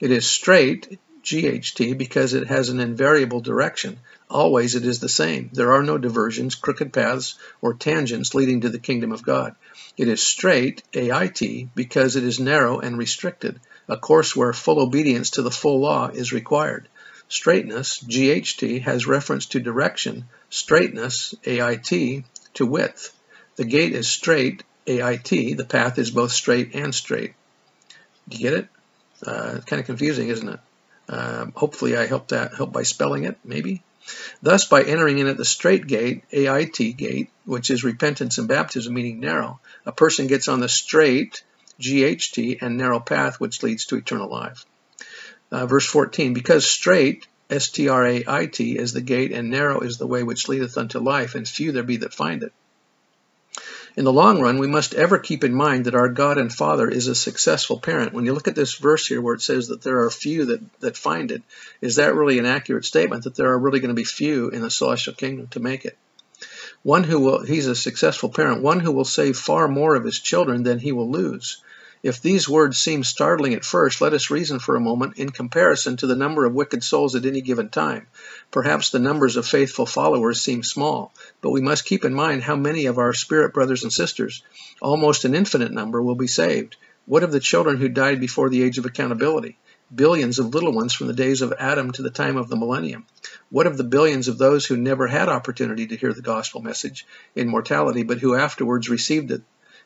It 0.00 0.10
is 0.10 0.26
straight, 0.26 0.98
G-H-T, 1.22 1.94
because 1.94 2.34
it 2.34 2.48
has 2.48 2.68
an 2.68 2.80
invariable 2.80 3.40
direction. 3.40 3.98
Always 4.28 4.74
it 4.74 4.84
is 4.84 5.00
the 5.00 5.08
same. 5.08 5.50
There 5.52 5.72
are 5.72 5.82
no 5.82 5.98
diversions, 5.98 6.54
crooked 6.54 6.92
paths, 6.92 7.36
or 7.60 7.74
tangents 7.74 8.34
leading 8.34 8.62
to 8.62 8.68
the 8.68 8.78
kingdom 8.78 9.12
of 9.12 9.22
God. 9.22 9.54
It 9.96 10.08
is 10.08 10.22
strait, 10.22 10.82
A-I-T, 10.94 11.68
because 11.74 12.16
it 12.16 12.24
is 12.24 12.40
narrow 12.40 12.80
and 12.80 12.98
restricted, 12.98 13.60
a 13.88 13.96
course 13.96 14.34
where 14.34 14.52
full 14.52 14.80
obedience 14.80 15.30
to 15.30 15.42
the 15.42 15.50
full 15.50 15.80
law 15.80 16.08
is 16.08 16.32
required. 16.32 16.88
Straightness, 17.28 17.98
GHT, 18.00 18.82
has 18.82 19.06
reference 19.06 19.46
to 19.46 19.60
direction, 19.60 20.26
straitness, 20.50 21.34
AIT, 21.44 22.24
to 22.54 22.66
width. 22.66 23.14
The 23.56 23.64
gate 23.64 23.94
is 23.94 24.08
strait, 24.08 24.64
AIT, 24.86 25.56
the 25.56 25.66
path 25.68 25.98
is 25.98 26.10
both 26.10 26.32
straight 26.32 26.74
and 26.74 26.94
straight. 26.94 27.34
Do 28.28 28.36
you 28.36 28.50
get 28.50 28.58
it? 28.58 28.68
Uh, 29.26 29.60
kind 29.66 29.80
of 29.80 29.86
confusing, 29.86 30.28
isn't 30.28 30.48
it? 30.48 30.60
Uh, 31.08 31.46
hopefully 31.54 31.96
I 31.96 32.06
helped 32.06 32.30
that 32.30 32.54
help 32.54 32.72
by 32.72 32.82
spelling 32.82 33.24
it, 33.24 33.38
maybe. 33.44 33.82
Thus, 34.42 34.64
by 34.64 34.82
entering 34.82 35.18
in 35.18 35.28
at 35.28 35.36
the 35.36 35.44
strait 35.44 35.86
gate, 35.86 36.24
AIT 36.32 36.96
gate, 36.96 37.30
which 37.44 37.70
is 37.70 37.84
repentance 37.84 38.38
and 38.38 38.48
baptism, 38.48 38.92
meaning 38.92 39.20
narrow, 39.20 39.60
a 39.86 39.92
person 39.92 40.26
gets 40.26 40.48
on 40.48 40.60
the 40.60 40.68
straight, 40.68 41.42
GHT, 41.80 42.60
and 42.60 42.76
narrow 42.76 43.00
path 43.00 43.38
which 43.38 43.62
leads 43.62 43.86
to 43.86 43.96
eternal 43.96 44.28
life. 44.28 44.64
Uh, 45.50 45.66
verse 45.66 45.86
14, 45.86 46.32
because 46.34 46.66
strait, 46.66 47.26
S-T-R-A-I-T, 47.50 48.78
is 48.78 48.92
the 48.92 49.00
gate, 49.00 49.32
and 49.32 49.50
narrow 49.50 49.80
is 49.80 49.98
the 49.98 50.06
way 50.06 50.22
which 50.22 50.48
leadeth 50.48 50.78
unto 50.78 50.98
life, 50.98 51.34
and 51.34 51.46
few 51.46 51.72
there 51.72 51.82
be 51.82 51.98
that 51.98 52.14
find 52.14 52.42
it. 52.42 52.52
In 53.94 54.04
the 54.04 54.12
long 54.12 54.40
run, 54.40 54.58
we 54.58 54.66
must 54.66 54.94
ever 54.94 55.18
keep 55.18 55.44
in 55.44 55.54
mind 55.54 55.84
that 55.84 55.94
our 55.94 56.08
God 56.08 56.38
and 56.38 56.50
Father 56.50 56.88
is 56.88 57.08
a 57.08 57.14
successful 57.14 57.78
parent. 57.78 58.14
When 58.14 58.24
you 58.24 58.32
look 58.32 58.48
at 58.48 58.54
this 58.54 58.74
verse 58.74 59.06
here 59.06 59.20
where 59.20 59.34
it 59.34 59.42
says 59.42 59.68
that 59.68 59.82
there 59.82 60.00
are 60.00 60.10
few 60.10 60.46
that, 60.46 60.80
that 60.80 60.96
find 60.96 61.30
it, 61.30 61.42
is 61.82 61.96
that 61.96 62.14
really 62.14 62.38
an 62.38 62.46
accurate 62.46 62.86
statement 62.86 63.24
that 63.24 63.34
there 63.34 63.50
are 63.50 63.58
really 63.58 63.80
going 63.80 63.88
to 63.90 63.94
be 63.94 64.04
few 64.04 64.48
in 64.48 64.62
the 64.62 64.70
celestial 64.70 65.12
kingdom 65.12 65.48
to 65.48 65.60
make 65.60 65.84
it? 65.84 65.98
One 66.82 67.04
who 67.04 67.20
will, 67.20 67.44
he's 67.44 67.66
a 67.66 67.76
successful 67.76 68.30
parent, 68.30 68.62
one 68.62 68.80
who 68.80 68.92
will 68.92 69.04
save 69.04 69.36
far 69.36 69.68
more 69.68 69.94
of 69.94 70.04
his 70.04 70.18
children 70.18 70.62
than 70.62 70.78
he 70.78 70.92
will 70.92 71.10
lose. 71.10 71.62
If 72.02 72.20
these 72.20 72.48
words 72.48 72.78
seem 72.78 73.04
startling 73.04 73.54
at 73.54 73.64
first, 73.64 74.00
let 74.00 74.12
us 74.12 74.28
reason 74.28 74.58
for 74.58 74.74
a 74.74 74.80
moment 74.80 75.18
in 75.18 75.30
comparison 75.30 75.96
to 75.98 76.06
the 76.08 76.16
number 76.16 76.44
of 76.44 76.52
wicked 76.52 76.82
souls 76.82 77.14
at 77.14 77.24
any 77.24 77.40
given 77.40 77.68
time. 77.68 78.08
Perhaps 78.50 78.90
the 78.90 78.98
numbers 78.98 79.36
of 79.36 79.46
faithful 79.46 79.86
followers 79.86 80.40
seem 80.40 80.64
small, 80.64 81.14
but 81.40 81.50
we 81.50 81.60
must 81.60 81.84
keep 81.84 82.04
in 82.04 82.12
mind 82.12 82.42
how 82.42 82.56
many 82.56 82.86
of 82.86 82.98
our 82.98 83.12
spirit 83.12 83.54
brothers 83.54 83.84
and 83.84 83.92
sisters, 83.92 84.42
almost 84.80 85.24
an 85.24 85.36
infinite 85.36 85.70
number, 85.70 86.02
will 86.02 86.16
be 86.16 86.26
saved. 86.26 86.74
What 87.06 87.22
of 87.22 87.30
the 87.30 87.38
children 87.38 87.76
who 87.76 87.88
died 87.88 88.18
before 88.18 88.50
the 88.50 88.64
age 88.64 88.78
of 88.78 88.84
accountability? 88.84 89.58
billions 89.94 90.38
of 90.38 90.54
little 90.54 90.72
ones 90.72 90.94
from 90.94 91.06
the 91.06 91.12
days 91.12 91.42
of 91.42 91.52
Adam 91.58 91.90
to 91.92 92.02
the 92.02 92.10
time 92.10 92.36
of 92.36 92.48
the 92.48 92.56
millennium? 92.56 93.06
What 93.50 93.66
of 93.66 93.76
the 93.76 93.84
billions 93.84 94.28
of 94.28 94.38
those 94.38 94.64
who 94.64 94.76
never 94.76 95.06
had 95.06 95.28
opportunity 95.28 95.86
to 95.88 95.96
hear 95.96 96.12
the 96.12 96.22
gospel 96.22 96.62
message 96.62 97.06
in 97.36 97.48
mortality, 97.48 98.02
but 98.02 98.18
who 98.18 98.34
afterwards 98.34 98.88
received 98.88 99.30
it, 99.30 99.42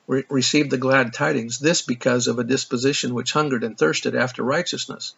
re- 0.07 0.25
received 0.29 0.71
the 0.71 0.79
glad 0.79 1.13
tidings? 1.13 1.59
This 1.59 1.83
because 1.83 2.27
of 2.27 2.39
a 2.39 2.45
disposition 2.45 3.15
which 3.15 3.33
hungered 3.33 3.65
and 3.65 3.77
thirsted 3.77 4.15
after 4.15 4.43
righteousness. 4.43 5.15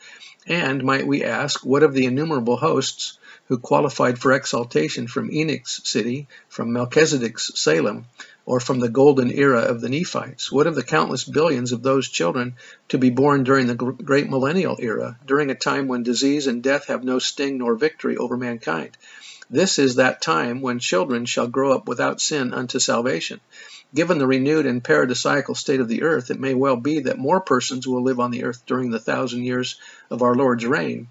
And 0.46 0.82
might 0.84 1.06
we 1.06 1.24
ask, 1.24 1.64
what 1.64 1.82
of 1.82 1.94
the 1.94 2.06
innumerable 2.06 2.56
hosts 2.56 3.18
who 3.48 3.58
qualified 3.58 4.18
for 4.18 4.32
exaltation 4.32 5.06
from 5.06 5.30
Enoch's 5.30 5.80
city, 5.84 6.28
from 6.48 6.72
Melchizedek's 6.72 7.50
Salem, 7.54 8.06
or 8.44 8.60
from 8.60 8.80
the 8.80 8.88
golden 8.88 9.30
era 9.30 9.60
of 9.60 9.80
the 9.80 9.88
Nephites? 9.88 10.50
What 10.50 10.66
of 10.66 10.74
the 10.74 10.82
countless 10.82 11.24
billions 11.24 11.72
of 11.72 11.82
those 11.82 12.08
children 12.08 12.56
to 12.88 12.98
be 12.98 13.10
born 13.10 13.44
during 13.44 13.66
the 13.66 13.74
great 13.74 14.28
millennial 14.28 14.76
era, 14.80 15.18
during 15.26 15.50
a 15.50 15.54
time 15.54 15.88
when 15.88 16.02
disease 16.02 16.46
and 16.46 16.62
death 16.62 16.86
have 16.86 17.04
no 17.04 17.18
sting 17.18 17.58
nor 17.58 17.74
victory 17.74 18.16
over 18.16 18.36
mankind? 18.36 18.96
This 19.50 19.78
is 19.78 19.94
that 19.94 20.20
time 20.20 20.60
when 20.60 20.78
children 20.78 21.24
shall 21.24 21.48
grow 21.48 21.72
up 21.72 21.88
without 21.88 22.20
sin 22.20 22.52
unto 22.52 22.78
salvation. 22.78 23.40
Given 23.94 24.18
the 24.18 24.26
renewed 24.26 24.66
and 24.66 24.84
paradisiacal 24.84 25.56
state 25.56 25.80
of 25.80 25.88
the 25.88 26.02
earth, 26.02 26.30
it 26.30 26.38
may 26.38 26.54
well 26.54 26.76
be 26.76 27.00
that 27.00 27.18
more 27.18 27.40
persons 27.40 27.86
will 27.86 28.02
live 28.02 28.20
on 28.20 28.30
the 28.30 28.44
earth 28.44 28.62
during 28.66 28.90
the 28.90 29.00
thousand 29.00 29.44
years 29.44 29.76
of 30.10 30.22
our 30.22 30.34
Lord's 30.34 30.66
reign 30.66 31.08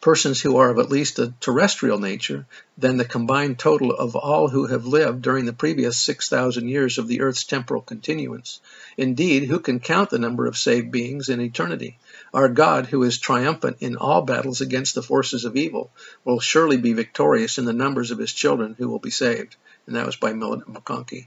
persons 0.00 0.40
who 0.40 0.56
are 0.56 0.70
of 0.70 0.78
at 0.78 0.90
least 0.90 1.18
a 1.18 1.34
terrestrial 1.40 1.98
nature 1.98 2.46
than 2.76 2.96
the 2.96 3.04
combined 3.04 3.58
total 3.58 3.90
of 3.90 4.14
all 4.14 4.48
who 4.48 4.66
have 4.66 4.86
lived 4.86 5.20
during 5.22 5.44
the 5.44 5.52
previous 5.52 6.00
6,000 6.00 6.68
years 6.68 6.98
of 6.98 7.08
the 7.08 7.20
earth's 7.20 7.42
temporal 7.42 7.82
continuance. 7.82 8.60
Indeed, 8.96 9.44
who 9.44 9.58
can 9.58 9.80
count 9.80 10.10
the 10.10 10.18
number 10.18 10.46
of 10.46 10.56
saved 10.56 10.92
beings 10.92 11.28
in 11.28 11.40
eternity? 11.40 11.98
Our 12.32 12.48
God, 12.48 12.86
who 12.86 13.02
is 13.02 13.18
triumphant 13.18 13.78
in 13.80 13.96
all 13.96 14.22
battles 14.22 14.60
against 14.60 14.94
the 14.94 15.02
forces 15.02 15.44
of 15.44 15.56
evil, 15.56 15.90
will 16.24 16.38
surely 16.38 16.76
be 16.76 16.92
victorious 16.92 17.58
in 17.58 17.64
the 17.64 17.72
numbers 17.72 18.12
of 18.12 18.18
his 18.18 18.32
children 18.32 18.76
who 18.78 18.88
will 18.88 19.00
be 19.00 19.10
saved. 19.10 19.56
And 19.86 19.96
that 19.96 20.06
was 20.06 20.16
by 20.16 20.32
Millet 20.32 20.66
McConkie. 20.66 21.26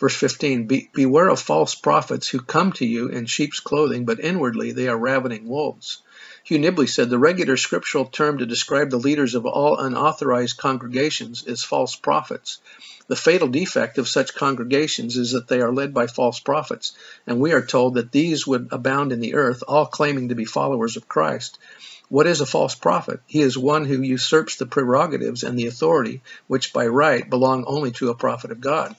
Verse 0.00 0.16
15 0.16 0.66
Be, 0.66 0.88
Beware 0.94 1.28
of 1.28 1.38
false 1.38 1.74
prophets 1.74 2.26
who 2.26 2.40
come 2.40 2.72
to 2.72 2.86
you 2.86 3.08
in 3.08 3.26
sheep's 3.26 3.60
clothing, 3.60 4.06
but 4.06 4.18
inwardly 4.18 4.72
they 4.72 4.88
are 4.88 4.96
ravening 4.96 5.46
wolves. 5.46 6.00
Hugh 6.42 6.58
Nibley 6.58 6.88
said 6.88 7.10
the 7.10 7.18
regular 7.18 7.58
scriptural 7.58 8.06
term 8.06 8.38
to 8.38 8.46
describe 8.46 8.88
the 8.88 8.96
leaders 8.96 9.34
of 9.34 9.44
all 9.44 9.76
unauthorized 9.76 10.56
congregations 10.56 11.44
is 11.46 11.62
false 11.62 11.96
prophets. 11.96 12.60
The 13.08 13.16
fatal 13.16 13.48
defect 13.48 13.98
of 13.98 14.08
such 14.08 14.34
congregations 14.34 15.18
is 15.18 15.32
that 15.32 15.48
they 15.48 15.60
are 15.60 15.70
led 15.70 15.92
by 15.92 16.06
false 16.06 16.40
prophets, 16.40 16.94
and 17.26 17.38
we 17.38 17.52
are 17.52 17.60
told 17.60 17.96
that 17.96 18.10
these 18.10 18.46
would 18.46 18.68
abound 18.72 19.12
in 19.12 19.20
the 19.20 19.34
earth, 19.34 19.62
all 19.68 19.84
claiming 19.84 20.30
to 20.30 20.34
be 20.34 20.46
followers 20.46 20.96
of 20.96 21.08
Christ. 21.08 21.58
What 22.08 22.26
is 22.26 22.40
a 22.40 22.46
false 22.46 22.74
prophet? 22.74 23.20
He 23.26 23.42
is 23.42 23.58
one 23.58 23.84
who 23.84 24.00
usurps 24.00 24.56
the 24.56 24.64
prerogatives 24.64 25.42
and 25.42 25.58
the 25.58 25.66
authority 25.66 26.22
which 26.46 26.72
by 26.72 26.86
right 26.86 27.28
belong 27.28 27.64
only 27.66 27.90
to 27.92 28.08
a 28.08 28.14
prophet 28.14 28.50
of 28.50 28.62
God. 28.62 28.96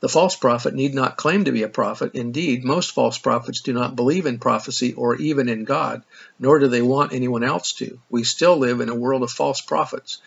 The 0.00 0.08
false 0.08 0.34
prophet 0.34 0.74
need 0.74 0.94
not 0.94 1.18
claim 1.18 1.44
to 1.44 1.52
be 1.52 1.62
a 1.62 1.68
prophet. 1.68 2.12
Indeed, 2.14 2.64
most 2.64 2.92
false 2.92 3.18
prophets 3.18 3.60
do 3.60 3.74
not 3.74 3.96
believe 3.96 4.24
in 4.24 4.38
prophecy 4.38 4.94
or 4.94 5.16
even 5.16 5.48
in 5.48 5.64
God, 5.64 6.02
nor 6.38 6.58
do 6.58 6.68
they 6.68 6.80
want 6.80 7.12
anyone 7.12 7.44
else 7.44 7.72
to. 7.74 8.00
We 8.08 8.24
still 8.24 8.56
live 8.56 8.80
in 8.80 8.88
a 8.88 8.94
world 8.94 9.22
of 9.22 9.30
false 9.30 9.60
prophets. 9.60 10.18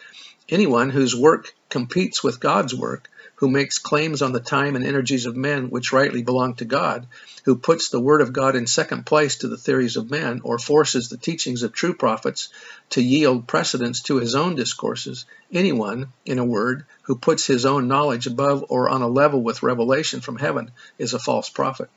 Anyone 0.48 0.92
whose 0.92 1.15
work 1.15 1.56
competes 1.70 2.24
with 2.24 2.39
God's 2.39 2.75
work 2.75 3.10
who 3.35 3.49
makes 3.49 3.77
claims 3.77 4.21
on 4.21 4.31
the 4.31 4.39
time 4.39 4.75
and 4.75 4.85
energies 4.85 5.25
of 5.25 5.35
men 5.35 5.69
which 5.69 5.91
rightly 5.91 6.21
belong 6.21 6.55
to 6.55 6.65
God, 6.65 7.07
who 7.43 7.55
puts 7.55 7.89
the 7.89 7.99
word 7.99 8.21
of 8.21 8.31
God 8.31 8.55
in 8.55 8.67
second 8.67 9.05
place 9.05 9.37
to 9.37 9.47
the 9.47 9.57
theories 9.57 9.97
of 9.97 10.09
men, 10.09 10.41
or 10.43 10.57
forces 10.57 11.09
the 11.09 11.17
teachings 11.17 11.63
of 11.63 11.73
true 11.73 11.93
prophets 11.93 12.49
to 12.91 13.01
yield 13.01 13.47
precedence 13.47 14.01
to 14.01 14.17
his 14.17 14.35
own 14.35 14.55
discourses, 14.55 15.25
anyone, 15.51 16.13
in 16.25 16.39
a 16.39 16.45
word, 16.45 16.85
who 17.01 17.15
puts 17.15 17.45
his 17.45 17.65
own 17.65 17.87
knowledge 17.87 18.27
above 18.27 18.65
or 18.69 18.89
on 18.89 19.01
a 19.01 19.07
level 19.07 19.41
with 19.41 19.63
revelation 19.63 20.21
from 20.21 20.37
heaven 20.37 20.71
is 20.97 21.13
a 21.13 21.19
false 21.19 21.49
prophet. 21.49 21.89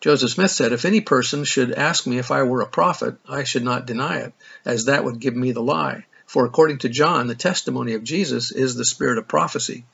Joseph 0.00 0.30
Smith 0.30 0.50
said, 0.50 0.72
If 0.72 0.84
any 0.84 1.00
person 1.00 1.44
should 1.44 1.72
ask 1.72 2.06
me 2.06 2.18
if 2.18 2.30
I 2.30 2.42
were 2.42 2.60
a 2.60 2.66
prophet, 2.66 3.16
I 3.28 3.44
should 3.44 3.64
not 3.64 3.86
deny 3.86 4.18
it, 4.18 4.32
as 4.64 4.84
that 4.84 5.04
would 5.04 5.18
give 5.18 5.34
me 5.34 5.52
the 5.52 5.62
lie. 5.62 6.06
For 6.26 6.46
according 6.46 6.78
to 6.78 6.88
John, 6.88 7.26
the 7.26 7.34
testimony 7.34 7.94
of 7.94 8.04
Jesus 8.04 8.50
is 8.50 8.74
the 8.74 8.84
spirit 8.84 9.18
of 9.18 9.28
prophecy. 9.28 9.84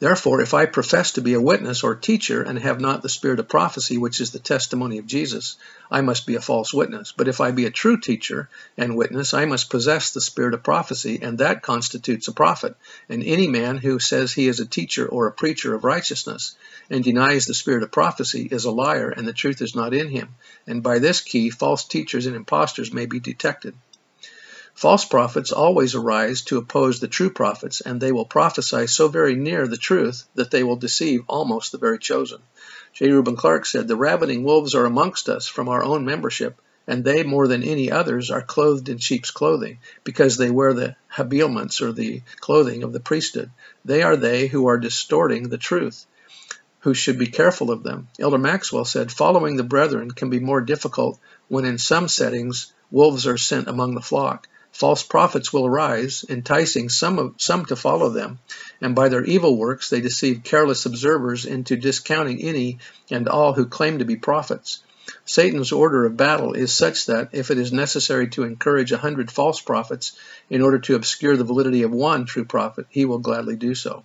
Therefore, 0.00 0.40
if 0.40 0.54
I 0.54 0.64
profess 0.64 1.12
to 1.12 1.20
be 1.20 1.34
a 1.34 1.40
witness 1.42 1.84
or 1.84 1.94
teacher 1.94 2.42
and 2.42 2.58
have 2.58 2.80
not 2.80 3.02
the 3.02 3.08
spirit 3.10 3.38
of 3.38 3.50
prophecy, 3.50 3.98
which 3.98 4.18
is 4.18 4.30
the 4.30 4.38
testimony 4.38 4.96
of 4.96 5.04
Jesus, 5.06 5.58
I 5.90 6.00
must 6.00 6.26
be 6.26 6.36
a 6.36 6.40
false 6.40 6.72
witness. 6.72 7.12
But 7.12 7.28
if 7.28 7.38
I 7.38 7.50
be 7.50 7.66
a 7.66 7.70
true 7.70 8.00
teacher 8.00 8.48
and 8.78 8.96
witness, 8.96 9.34
I 9.34 9.44
must 9.44 9.68
possess 9.68 10.10
the 10.10 10.22
spirit 10.22 10.54
of 10.54 10.62
prophecy, 10.62 11.18
and 11.20 11.36
that 11.36 11.60
constitutes 11.60 12.28
a 12.28 12.32
prophet. 12.32 12.76
And 13.10 13.22
any 13.22 13.46
man 13.46 13.76
who 13.76 13.98
says 13.98 14.32
he 14.32 14.48
is 14.48 14.58
a 14.58 14.64
teacher 14.64 15.06
or 15.06 15.26
a 15.26 15.32
preacher 15.32 15.74
of 15.74 15.84
righteousness 15.84 16.56
and 16.88 17.04
denies 17.04 17.44
the 17.44 17.52
spirit 17.52 17.82
of 17.82 17.92
prophecy 17.92 18.48
is 18.50 18.64
a 18.64 18.70
liar, 18.70 19.10
and 19.10 19.28
the 19.28 19.34
truth 19.34 19.60
is 19.60 19.74
not 19.74 19.92
in 19.92 20.08
him. 20.08 20.30
And 20.66 20.82
by 20.82 20.98
this 20.98 21.20
key, 21.20 21.50
false 21.50 21.84
teachers 21.84 22.24
and 22.24 22.36
impostors 22.36 22.90
may 22.90 23.04
be 23.04 23.20
detected. 23.20 23.74
False 24.74 25.04
prophets 25.04 25.52
always 25.52 25.94
arise 25.94 26.40
to 26.42 26.56
oppose 26.56 27.00
the 27.00 27.08
true 27.08 27.28
prophets, 27.28 27.82
and 27.82 28.00
they 28.00 28.12
will 28.12 28.24
prophesy 28.24 28.86
so 28.86 29.08
very 29.08 29.34
near 29.34 29.66
the 29.66 29.76
truth 29.76 30.24
that 30.36 30.50
they 30.50 30.62
will 30.62 30.76
deceive 30.76 31.22
almost 31.28 31.70
the 31.70 31.76
very 31.78 31.98
chosen. 31.98 32.40
J. 32.94 33.10
Reuben 33.10 33.36
Clark 33.36 33.66
said, 33.66 33.88
The 33.88 33.96
ravening 33.96 34.42
wolves 34.42 34.74
are 34.74 34.86
amongst 34.86 35.28
us 35.28 35.46
from 35.46 35.68
our 35.68 35.82
own 35.82 36.06
membership, 36.06 36.60
and 36.86 37.04
they, 37.04 37.22
more 37.22 37.46
than 37.46 37.62
any 37.62 37.90
others, 37.90 38.30
are 38.30 38.40
clothed 38.40 38.88
in 38.88 38.96
sheep's 38.96 39.30
clothing, 39.30 39.80
because 40.02 40.38
they 40.38 40.50
wear 40.50 40.72
the 40.72 40.96
habiliments 41.08 41.82
or 41.82 41.92
the 41.92 42.22
clothing 42.40 42.82
of 42.82 42.94
the 42.94 43.00
priesthood. 43.00 43.50
They 43.84 44.02
are 44.02 44.16
they 44.16 44.46
who 44.46 44.66
are 44.66 44.78
distorting 44.78 45.50
the 45.50 45.58
truth, 45.58 46.06
who 46.80 46.94
should 46.94 47.18
be 47.18 47.26
careful 47.26 47.70
of 47.70 47.82
them. 47.82 48.08
Elder 48.18 48.38
Maxwell 48.38 48.86
said, 48.86 49.12
Following 49.12 49.56
the 49.56 49.62
brethren 49.62 50.10
can 50.10 50.30
be 50.30 50.40
more 50.40 50.62
difficult 50.62 51.20
when 51.48 51.66
in 51.66 51.76
some 51.76 52.08
settings 52.08 52.72
wolves 52.90 53.26
are 53.26 53.36
sent 53.36 53.68
among 53.68 53.94
the 53.94 54.00
flock. 54.00 54.48
False 54.80 55.02
prophets 55.02 55.52
will 55.52 55.66
arise, 55.66 56.24
enticing 56.30 56.88
some, 56.88 57.18
of, 57.18 57.34
some 57.36 57.66
to 57.66 57.76
follow 57.76 58.08
them, 58.08 58.38
and 58.80 58.94
by 58.94 59.10
their 59.10 59.22
evil 59.22 59.58
works 59.58 59.90
they 59.90 60.00
deceive 60.00 60.42
careless 60.42 60.86
observers 60.86 61.44
into 61.44 61.76
discounting 61.76 62.40
any 62.40 62.78
and 63.10 63.28
all 63.28 63.52
who 63.52 63.66
claim 63.66 63.98
to 63.98 64.06
be 64.06 64.16
prophets. 64.16 64.82
Satan's 65.26 65.70
order 65.70 66.06
of 66.06 66.16
battle 66.16 66.54
is 66.54 66.72
such 66.72 67.04
that 67.04 67.28
if 67.32 67.50
it 67.50 67.58
is 67.58 67.74
necessary 67.74 68.28
to 68.28 68.44
encourage 68.44 68.90
a 68.90 68.96
hundred 68.96 69.30
false 69.30 69.60
prophets 69.60 70.12
in 70.48 70.62
order 70.62 70.78
to 70.78 70.94
obscure 70.94 71.36
the 71.36 71.44
validity 71.44 71.82
of 71.82 71.90
one 71.90 72.24
true 72.24 72.46
prophet, 72.46 72.86
he 72.88 73.04
will 73.04 73.18
gladly 73.18 73.56
do 73.56 73.74
so. 73.74 74.02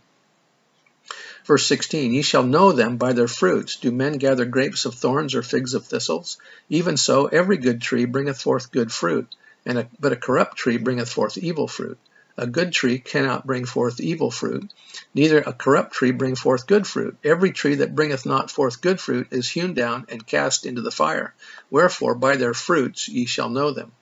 Verse 1.45 1.65
16 1.65 2.13
Ye 2.13 2.21
shall 2.21 2.43
know 2.43 2.73
them 2.73 2.97
by 2.97 3.13
their 3.13 3.29
fruits. 3.29 3.77
Do 3.77 3.93
men 3.93 4.17
gather 4.17 4.43
grapes 4.43 4.83
of 4.83 4.95
thorns 4.95 5.35
or 5.35 5.41
figs 5.41 5.73
of 5.73 5.85
thistles? 5.85 6.37
Even 6.67 6.97
so, 6.97 7.27
every 7.27 7.55
good 7.55 7.81
tree 7.81 8.03
bringeth 8.03 8.41
forth 8.41 8.73
good 8.73 8.91
fruit 8.91 9.33
and 9.65 9.79
a, 9.79 9.87
but 9.99 10.11
a 10.13 10.17
corrupt 10.17 10.57
tree 10.57 10.77
bringeth 10.77 11.09
forth 11.09 11.37
evil 11.37 11.67
fruit. 11.67 11.97
A 12.37 12.47
good 12.47 12.73
tree 12.73 12.99
cannot 12.99 13.47
bring 13.47 13.65
forth 13.65 14.01
evil 14.01 14.29
fruit, 14.29 14.69
neither 15.13 15.39
a 15.39 15.53
corrupt 15.53 15.93
tree 15.93 16.11
bring 16.11 16.35
forth 16.35 16.67
good 16.67 16.85
fruit. 16.85 17.17
Every 17.23 17.51
tree 17.51 17.75
that 17.75 17.95
bringeth 17.95 18.25
not 18.25 18.51
forth 18.51 18.81
good 18.81 18.99
fruit 18.99 19.27
is 19.31 19.49
hewn 19.49 19.73
down 19.73 20.05
and 20.09 20.27
cast 20.27 20.65
into 20.65 20.81
the 20.81 20.91
fire. 20.91 21.33
Wherefore, 21.71 22.13
by 22.13 22.35
their 22.35 22.53
fruits 22.53 23.07
ye 23.07 23.25
shall 23.25 23.49
know 23.49 23.71
them. 23.71 23.93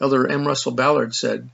Elder 0.00 0.28
M. 0.28 0.46
Russell 0.46 0.72
Ballard 0.72 1.14
said, 1.14 1.48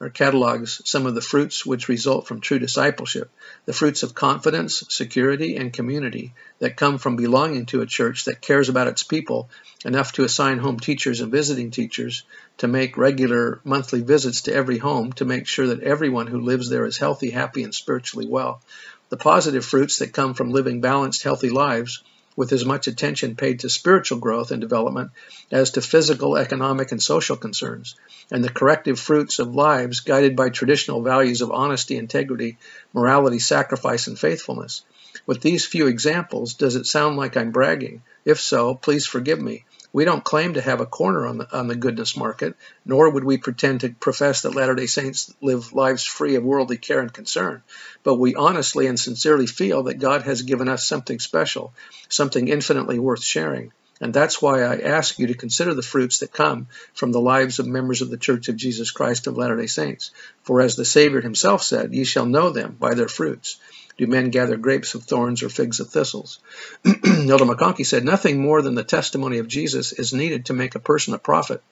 or 0.00 0.10
catalogs 0.10 0.82
some 0.84 1.06
of 1.06 1.14
the 1.14 1.20
fruits 1.20 1.64
which 1.64 1.88
result 1.88 2.26
from 2.26 2.40
true 2.40 2.58
discipleship, 2.58 3.30
the 3.64 3.72
fruits 3.72 4.02
of 4.02 4.14
confidence, 4.14 4.84
security, 4.88 5.56
and 5.56 5.72
community 5.72 6.34
that 6.58 6.76
come 6.76 6.98
from 6.98 7.16
belonging 7.16 7.66
to 7.66 7.80
a 7.80 7.86
church 7.86 8.24
that 8.24 8.40
cares 8.40 8.68
about 8.68 8.86
its 8.86 9.02
people 9.02 9.48
enough 9.84 10.12
to 10.12 10.24
assign 10.24 10.58
home 10.58 10.78
teachers 10.78 11.20
and 11.20 11.32
visiting 11.32 11.70
teachers 11.70 12.24
to 12.58 12.68
make 12.68 12.96
regular 12.96 13.60
monthly 13.64 14.02
visits 14.02 14.42
to 14.42 14.54
every 14.54 14.78
home 14.78 15.12
to 15.12 15.24
make 15.24 15.46
sure 15.46 15.68
that 15.68 15.82
everyone 15.82 16.26
who 16.26 16.40
lives 16.40 16.68
there 16.68 16.84
is 16.84 16.98
healthy, 16.98 17.30
happy, 17.30 17.62
and 17.62 17.74
spiritually 17.74 18.26
well. 18.26 18.60
The 19.08 19.16
positive 19.16 19.64
fruits 19.64 19.98
that 19.98 20.12
come 20.12 20.34
from 20.34 20.50
living 20.50 20.80
balanced, 20.80 21.22
healthy 21.22 21.50
lives 21.50 22.02
with 22.36 22.52
as 22.52 22.64
much 22.64 22.86
attention 22.86 23.36
paid 23.36 23.60
to 23.60 23.68
spiritual 23.68 24.18
growth 24.18 24.50
and 24.50 24.60
development 24.60 25.10
as 25.50 25.72
to 25.72 25.80
physical, 25.80 26.36
economic, 26.36 26.92
and 26.92 27.02
social 27.02 27.36
concerns, 27.36 27.96
and 28.30 28.44
the 28.44 28.48
corrective 28.48 28.98
fruits 28.98 29.38
of 29.38 29.54
lives 29.54 30.00
guided 30.00 30.36
by 30.36 30.48
traditional 30.48 31.02
values 31.02 31.40
of 31.42 31.50
honesty, 31.50 31.96
integrity, 31.96 32.58
morality, 32.92 33.38
sacrifice, 33.38 34.06
and 34.06 34.18
faithfulness. 34.18 34.82
With 35.26 35.40
these 35.40 35.66
few 35.66 35.86
examples, 35.86 36.54
does 36.54 36.76
it 36.76 36.86
sound 36.86 37.16
like 37.16 37.36
I'm 37.36 37.50
bragging? 37.50 38.02
If 38.24 38.40
so, 38.40 38.74
please 38.74 39.06
forgive 39.06 39.40
me. 39.40 39.64
We 39.92 40.04
don't 40.04 40.22
claim 40.24 40.54
to 40.54 40.60
have 40.60 40.80
a 40.80 40.86
corner 40.86 41.26
on 41.26 41.38
the, 41.38 41.56
on 41.56 41.66
the 41.66 41.74
goodness 41.74 42.16
market, 42.16 42.54
nor 42.84 43.10
would 43.10 43.24
we 43.24 43.38
pretend 43.38 43.80
to 43.80 43.90
profess 43.90 44.42
that 44.42 44.54
Latter 44.54 44.74
day 44.74 44.86
Saints 44.86 45.34
live 45.40 45.72
lives 45.72 46.04
free 46.04 46.36
of 46.36 46.44
worldly 46.44 46.76
care 46.76 47.00
and 47.00 47.12
concern. 47.12 47.62
But 48.02 48.14
we 48.14 48.34
honestly 48.34 48.86
and 48.86 48.98
sincerely 48.98 49.46
feel 49.46 49.84
that 49.84 49.98
God 49.98 50.22
has 50.22 50.42
given 50.42 50.68
us 50.68 50.86
something 50.86 51.18
special, 51.18 51.72
something 52.08 52.48
infinitely 52.48 52.98
worth 52.98 53.22
sharing. 53.22 53.72
And 54.00 54.14
that's 54.14 54.40
why 54.40 54.62
I 54.62 54.78
ask 54.78 55.18
you 55.18 55.26
to 55.26 55.34
consider 55.34 55.74
the 55.74 55.82
fruits 55.82 56.20
that 56.20 56.32
come 56.32 56.68
from 56.94 57.12
the 57.12 57.20
lives 57.20 57.58
of 57.58 57.66
members 57.66 58.00
of 58.00 58.08
the 58.08 58.16
Church 58.16 58.48
of 58.48 58.56
Jesus 58.56 58.90
Christ 58.92 59.26
of 59.26 59.36
Latter 59.36 59.56
day 59.56 59.66
Saints. 59.66 60.10
For 60.42 60.62
as 60.62 60.74
the 60.76 60.86
Savior 60.86 61.20
himself 61.20 61.62
said, 61.62 61.92
Ye 61.92 62.04
shall 62.04 62.24
know 62.24 62.50
them 62.50 62.76
by 62.78 62.94
their 62.94 63.08
fruits. 63.08 63.58
Do 63.98 64.06
men 64.06 64.30
gather 64.30 64.56
grapes 64.56 64.94
of 64.94 65.04
thorns 65.04 65.42
or 65.42 65.48
figs 65.48 65.80
of 65.80 65.90
thistles? 65.90 66.38
Elder 66.84 67.44
McConkie 67.44 67.86
said, 67.86 68.04
Nothing 68.04 68.40
more 68.40 68.62
than 68.62 68.74
the 68.74 68.84
testimony 68.84 69.38
of 69.38 69.48
Jesus 69.48 69.92
is 69.92 70.12
needed 70.12 70.46
to 70.46 70.52
make 70.52 70.74
a 70.74 70.80
person 70.80 71.14
a 71.14 71.18
prophet. 71.18 71.62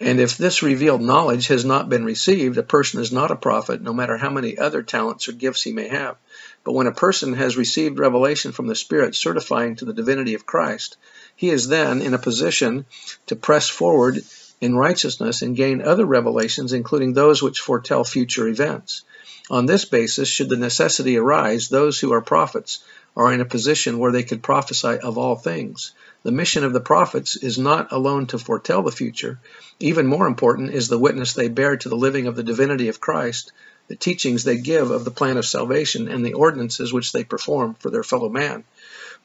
And 0.00 0.20
if 0.20 0.36
this 0.36 0.62
revealed 0.62 1.02
knowledge 1.02 1.48
has 1.48 1.64
not 1.64 1.88
been 1.88 2.04
received, 2.04 2.56
a 2.56 2.62
person 2.62 3.00
is 3.00 3.10
not 3.10 3.32
a 3.32 3.36
prophet, 3.36 3.82
no 3.82 3.92
matter 3.92 4.16
how 4.16 4.30
many 4.30 4.56
other 4.56 4.82
talents 4.82 5.28
or 5.28 5.32
gifts 5.32 5.64
he 5.64 5.72
may 5.72 5.88
have. 5.88 6.16
But 6.62 6.74
when 6.74 6.86
a 6.86 6.92
person 6.92 7.34
has 7.34 7.56
received 7.56 7.98
revelation 7.98 8.52
from 8.52 8.68
the 8.68 8.76
Spirit 8.76 9.16
certifying 9.16 9.74
to 9.76 9.84
the 9.84 9.92
divinity 9.92 10.34
of 10.34 10.46
Christ, 10.46 10.96
he 11.34 11.50
is 11.50 11.66
then 11.66 12.00
in 12.00 12.14
a 12.14 12.18
position 12.18 12.86
to 13.26 13.34
press 13.34 13.68
forward 13.68 14.22
in 14.60 14.76
righteousness 14.76 15.42
and 15.42 15.56
gain 15.56 15.82
other 15.82 16.06
revelations, 16.06 16.72
including 16.72 17.12
those 17.12 17.42
which 17.42 17.60
foretell 17.60 18.04
future 18.04 18.46
events. 18.46 19.02
On 19.50 19.64
this 19.64 19.86
basis, 19.86 20.28
should 20.28 20.50
the 20.50 20.56
necessity 20.56 21.16
arise, 21.16 21.68
those 21.68 21.98
who 21.98 22.12
are 22.12 22.20
prophets 22.20 22.80
are 23.16 23.32
in 23.32 23.40
a 23.40 23.46
position 23.46 23.98
where 23.98 24.12
they 24.12 24.22
could 24.22 24.42
prophesy 24.42 24.98
of 24.98 25.16
all 25.16 25.36
things. 25.36 25.92
The 26.22 26.32
mission 26.32 26.64
of 26.64 26.74
the 26.74 26.80
prophets 26.80 27.34
is 27.36 27.58
not 27.58 27.90
alone 27.90 28.26
to 28.26 28.38
foretell 28.38 28.82
the 28.82 28.92
future. 28.92 29.38
Even 29.80 30.06
more 30.06 30.26
important 30.26 30.74
is 30.74 30.88
the 30.88 30.98
witness 30.98 31.32
they 31.32 31.48
bear 31.48 31.78
to 31.78 31.88
the 31.88 31.96
living 31.96 32.26
of 32.26 32.36
the 32.36 32.42
divinity 32.42 32.88
of 32.88 33.00
Christ, 33.00 33.52
the 33.88 33.96
teachings 33.96 34.44
they 34.44 34.58
give 34.58 34.90
of 34.90 35.06
the 35.06 35.10
plan 35.10 35.38
of 35.38 35.46
salvation, 35.46 36.08
and 36.08 36.26
the 36.26 36.34
ordinances 36.34 36.92
which 36.92 37.12
they 37.12 37.24
perform 37.24 37.74
for 37.80 37.88
their 37.88 38.02
fellow 38.02 38.28
man. 38.28 38.64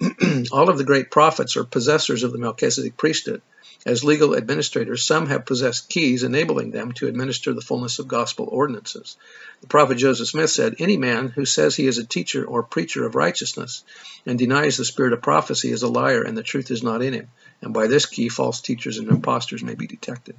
All 0.51 0.69
of 0.69 0.77
the 0.77 0.83
great 0.83 1.11
prophets 1.11 1.55
are 1.57 1.63
possessors 1.63 2.23
of 2.23 2.31
the 2.31 2.37
Melchizedek 2.37 2.97
priesthood. 2.97 3.41
As 3.85 4.03
legal 4.03 4.35
administrators, 4.35 5.05
some 5.05 5.27
have 5.27 5.45
possessed 5.45 5.89
keys 5.89 6.23
enabling 6.23 6.71
them 6.71 6.93
to 6.93 7.07
administer 7.07 7.53
the 7.53 7.61
fullness 7.61 7.99
of 7.99 8.07
gospel 8.07 8.47
ordinances. 8.49 9.17
The 9.61 9.67
prophet 9.67 9.95
Joseph 9.95 10.29
Smith 10.29 10.51
said, 10.51 10.75
Any 10.79 10.95
man 10.95 11.27
who 11.27 11.45
says 11.45 11.75
he 11.75 11.87
is 11.87 11.97
a 11.97 12.05
teacher 12.05 12.45
or 12.45 12.63
preacher 12.63 13.05
of 13.05 13.15
righteousness 13.15 13.83
and 14.25 14.39
denies 14.39 14.77
the 14.77 14.85
spirit 14.85 15.13
of 15.13 15.21
prophecy 15.21 15.71
is 15.71 15.83
a 15.83 15.89
liar, 15.89 16.23
and 16.23 16.37
the 16.37 16.43
truth 16.43 16.71
is 16.71 16.81
not 16.81 17.01
in 17.01 17.13
him. 17.13 17.29
And 17.61 17.73
by 17.73 17.87
this 17.87 18.05
key, 18.05 18.29
false 18.29 18.61
teachers 18.61 18.97
and 18.97 19.09
impostors 19.09 19.63
may 19.63 19.75
be 19.75 19.87
detected. 19.87 20.37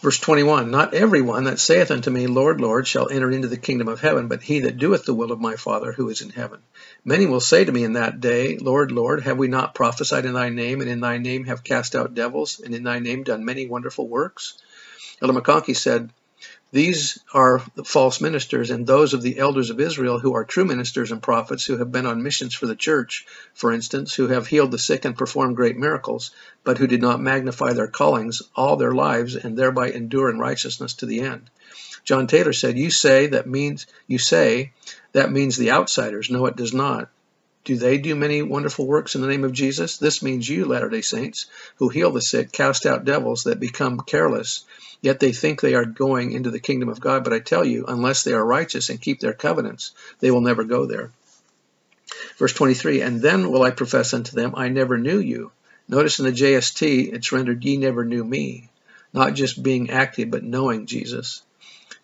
Verse 0.00 0.20
21 0.20 0.70
Not 0.70 0.94
every 0.94 1.22
one 1.22 1.44
that 1.44 1.58
saith 1.58 1.90
unto 1.90 2.08
me, 2.08 2.28
Lord, 2.28 2.60
Lord, 2.60 2.86
shall 2.86 3.08
enter 3.08 3.32
into 3.32 3.48
the 3.48 3.56
kingdom 3.56 3.88
of 3.88 4.00
heaven, 4.00 4.28
but 4.28 4.42
he 4.42 4.60
that 4.60 4.78
doeth 4.78 5.04
the 5.04 5.14
will 5.14 5.32
of 5.32 5.40
my 5.40 5.56
Father 5.56 5.92
who 5.92 6.08
is 6.08 6.22
in 6.22 6.30
heaven. 6.30 6.60
Many 7.04 7.26
will 7.26 7.40
say 7.40 7.64
to 7.64 7.72
me 7.72 7.82
in 7.82 7.94
that 7.94 8.20
day, 8.20 8.58
Lord, 8.58 8.92
Lord, 8.92 9.24
have 9.24 9.38
we 9.38 9.48
not 9.48 9.74
prophesied 9.74 10.24
in 10.24 10.34
thy 10.34 10.50
name, 10.50 10.80
and 10.80 10.88
in 10.88 11.00
thy 11.00 11.18
name 11.18 11.46
have 11.46 11.64
cast 11.64 11.96
out 11.96 12.14
devils, 12.14 12.60
and 12.60 12.76
in 12.76 12.84
thy 12.84 13.00
name 13.00 13.24
done 13.24 13.44
many 13.44 13.66
wonderful 13.66 14.06
works? 14.06 14.54
Elder 15.20 15.40
McConkie 15.40 15.76
said, 15.76 16.10
these 16.70 17.18
are 17.32 17.62
the 17.76 17.84
false 17.84 18.20
ministers 18.20 18.70
and 18.70 18.86
those 18.86 19.14
of 19.14 19.22
the 19.22 19.38
elders 19.38 19.70
of 19.70 19.80
Israel 19.80 20.18
who 20.18 20.34
are 20.34 20.44
true 20.44 20.66
ministers 20.66 21.10
and 21.10 21.22
prophets 21.22 21.64
who 21.64 21.78
have 21.78 21.90
been 21.90 22.04
on 22.04 22.22
missions 22.22 22.54
for 22.54 22.66
the 22.66 22.76
church, 22.76 23.26
for 23.54 23.72
instance, 23.72 24.14
who 24.14 24.28
have 24.28 24.46
healed 24.46 24.70
the 24.70 24.78
sick 24.78 25.06
and 25.06 25.16
performed 25.16 25.56
great 25.56 25.78
miracles, 25.78 26.30
but 26.64 26.76
who 26.76 26.86
did 26.86 27.00
not 27.00 27.22
magnify 27.22 27.72
their 27.72 27.88
callings 27.88 28.42
all 28.54 28.76
their 28.76 28.92
lives 28.92 29.34
and 29.34 29.56
thereby 29.56 29.90
endure 29.90 30.28
in 30.28 30.38
righteousness 30.38 30.94
to 30.94 31.06
the 31.06 31.20
end. 31.20 31.48
John 32.04 32.26
Taylor 32.26 32.52
said, 32.52 32.78
"You 32.78 32.90
say 32.90 33.28
that 33.28 33.46
means 33.46 33.86
you 34.06 34.18
say 34.18 34.72
that 35.12 35.32
means 35.32 35.56
the 35.56 35.70
outsiders. 35.70 36.30
No, 36.30 36.46
it 36.46 36.56
does 36.56 36.74
not. 36.74 37.10
Do 37.64 37.76
they 37.76 37.98
do 37.98 38.14
many 38.14 38.40
wonderful 38.42 38.86
works 38.86 39.14
in 39.14 39.20
the 39.20 39.26
name 39.28 39.44
of 39.44 39.52
Jesus? 39.52 39.98
This 39.98 40.22
means 40.22 40.48
you, 40.48 40.64
Latter 40.64 40.88
day 40.88 41.02
Saints, 41.02 41.46
who 41.76 41.88
heal 41.88 42.10
the 42.10 42.22
sick, 42.22 42.52
cast 42.52 42.86
out 42.86 43.04
devils 43.04 43.44
that 43.44 43.60
become 43.60 44.00
careless, 44.00 44.64
yet 45.02 45.20
they 45.20 45.32
think 45.32 45.60
they 45.60 45.74
are 45.74 45.84
going 45.84 46.32
into 46.32 46.50
the 46.50 46.60
kingdom 46.60 46.88
of 46.88 47.00
God. 47.00 47.24
But 47.24 47.32
I 47.32 47.40
tell 47.40 47.64
you, 47.64 47.84
unless 47.86 48.24
they 48.24 48.32
are 48.32 48.44
righteous 48.44 48.88
and 48.88 49.00
keep 49.00 49.20
their 49.20 49.34
covenants, 49.34 49.92
they 50.20 50.30
will 50.30 50.40
never 50.40 50.64
go 50.64 50.86
there. 50.86 51.10
Verse 52.38 52.52
23 52.52 53.00
And 53.00 53.20
then 53.20 53.50
will 53.50 53.62
I 53.62 53.70
profess 53.70 54.14
unto 54.14 54.34
them, 54.34 54.54
I 54.56 54.68
never 54.68 54.96
knew 54.96 55.18
you. 55.18 55.52
Notice 55.88 56.18
in 56.18 56.26
the 56.26 56.32
JST, 56.32 57.12
it's 57.12 57.32
rendered, 57.32 57.64
Ye 57.64 57.76
never 57.76 58.04
knew 58.04 58.24
me. 58.24 58.70
Not 59.12 59.34
just 59.34 59.62
being 59.62 59.90
active, 59.90 60.30
but 60.30 60.44
knowing 60.44 60.86
Jesus. 60.86 61.42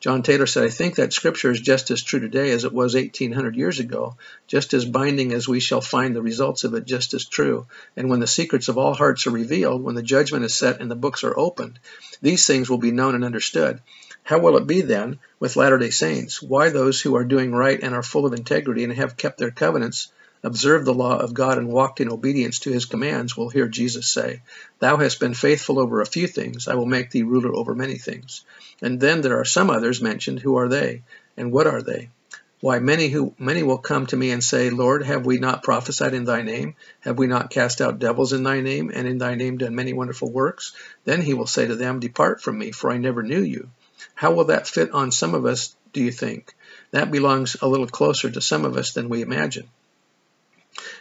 John 0.05 0.23
Taylor 0.23 0.45
said, 0.45 0.65
I 0.65 0.69
think 0.69 0.97
that 0.97 1.15
scripture 1.15 1.51
is 1.51 1.63
just 1.63 1.91
as 1.91 2.03
true 2.03 2.21
today 2.21 2.51
as 2.51 2.65
it 2.65 2.75
was 2.75 2.95
1800 2.95 3.57
years 3.57 3.79
ago, 3.79 4.19
just 4.47 4.75
as 4.75 4.85
binding 4.85 5.33
as 5.33 5.49
we 5.49 5.61
shall 5.61 5.81
find 5.81 6.15
the 6.15 6.21
results 6.21 6.63
of 6.63 6.75
it 6.75 6.85
just 6.85 7.15
as 7.15 7.25
true. 7.25 7.67
And 7.97 8.11
when 8.11 8.21
the 8.21 8.27
secrets 8.27 8.69
of 8.69 8.77
all 8.77 8.93
hearts 8.93 9.27
are 9.27 9.31
revealed, 9.31 9.83
when 9.83 9.95
the 9.95 10.03
judgment 10.03 10.45
is 10.45 10.55
set 10.55 10.83
and 10.83 10.91
the 10.91 10.95
books 10.95 11.25
are 11.25 11.35
opened, 11.39 11.79
these 12.21 12.47
things 12.47 12.69
will 12.69 12.77
be 12.77 12.91
known 12.91 13.15
and 13.15 13.25
understood. 13.25 13.81
How 14.23 14.39
will 14.41 14.59
it 14.59 14.67
be 14.67 14.83
then 14.83 15.21
with 15.41 15.57
Latter 15.57 15.79
day 15.79 15.89
Saints? 15.89 16.43
Why 16.43 16.69
those 16.69 17.01
who 17.01 17.17
are 17.17 17.25
doing 17.25 17.53
right 17.53 17.83
and 17.83 17.95
are 17.95 18.03
full 18.03 18.27
of 18.27 18.35
integrity 18.35 18.85
and 18.85 18.93
have 18.93 19.17
kept 19.17 19.39
their 19.39 19.53
covenants 19.53 20.13
observed 20.45 20.85
the 20.85 20.95
law 20.95 21.19
of 21.19 21.35
God 21.35 21.59
and 21.59 21.69
walked 21.69 22.01
in 22.01 22.11
obedience 22.11 22.61
to 22.61 22.71
his 22.71 22.85
commands 22.85 23.37
will 23.37 23.49
hear 23.49 23.67
Jesus 23.67 24.07
say, 24.07 24.43
Thou 24.79 24.99
hast 24.99 25.19
been 25.19 25.35
faithful 25.35 25.81
over 25.81 26.01
a 26.01 26.07
few 26.07 26.29
things, 26.29 26.69
I 26.69 26.75
will 26.75 26.87
make 26.87 27.11
thee 27.11 27.23
ruler 27.23 27.53
over 27.53 27.75
many 27.75 27.97
things. 27.97 28.45
And 28.83 29.01
then 29.01 29.23
there 29.23 29.41
are 29.41 29.45
some 29.47 29.71
others 29.71 30.03
mentioned. 30.03 30.41
Who 30.41 30.57
are 30.57 30.69
they? 30.69 31.03
And 31.37 31.51
what 31.51 31.67
are 31.67 31.81
they? 31.81 32.11
Why, 32.61 32.79
many 32.79 33.09
who 33.09 33.35
many 33.39 33.63
will 33.63 33.79
come 33.79 34.07
to 34.07 34.17
me 34.17 34.31
and 34.31 34.43
say, 34.43 34.71
Lord, 34.71 35.03
have 35.03 35.27
we 35.27 35.39
not 35.39 35.63
prophesied 35.63 36.15
in 36.15 36.25
thy 36.25 36.43
name? 36.43 36.77
Have 37.01 37.19
we 37.19 37.27
not 37.27 37.51
cast 37.51 37.81
out 37.81 37.99
devils 37.99 38.33
in 38.33 38.43
thy 38.43 38.61
name, 38.61 38.91
and 38.95 39.09
in 39.09 39.19
thy 39.19 39.35
name 39.35 39.59
done 39.59 39.75
many 39.75 39.93
wonderful 39.93 40.31
works? 40.31 40.73
Then 41.05 41.21
he 41.21 41.35
will 41.35 41.47
say 41.47 41.67
to 41.67 41.77
them, 41.77 42.01
Depart 42.01 42.41
from 42.41 42.59
me, 42.59 42.71
for 42.71 42.91
I 42.91 42.99
never 42.99 43.23
knew 43.23 43.43
you. 43.43 43.71
How 44.15 44.33
will 44.33 44.45
that 44.45 44.67
fit 44.67 44.93
on 44.93 45.11
some 45.11 45.35
of 45.35 45.47
us, 45.47 45.75
do 45.93 46.03
you 46.03 46.11
think? 46.11 46.55
That 46.91 47.11
belongs 47.11 47.57
a 47.61 47.69
little 47.69 47.87
closer 47.87 48.31
to 48.31 48.41
some 48.41 48.65
of 48.65 48.77
us 48.77 48.93
than 48.93 49.09
we 49.09 49.23
imagine. 49.23 49.69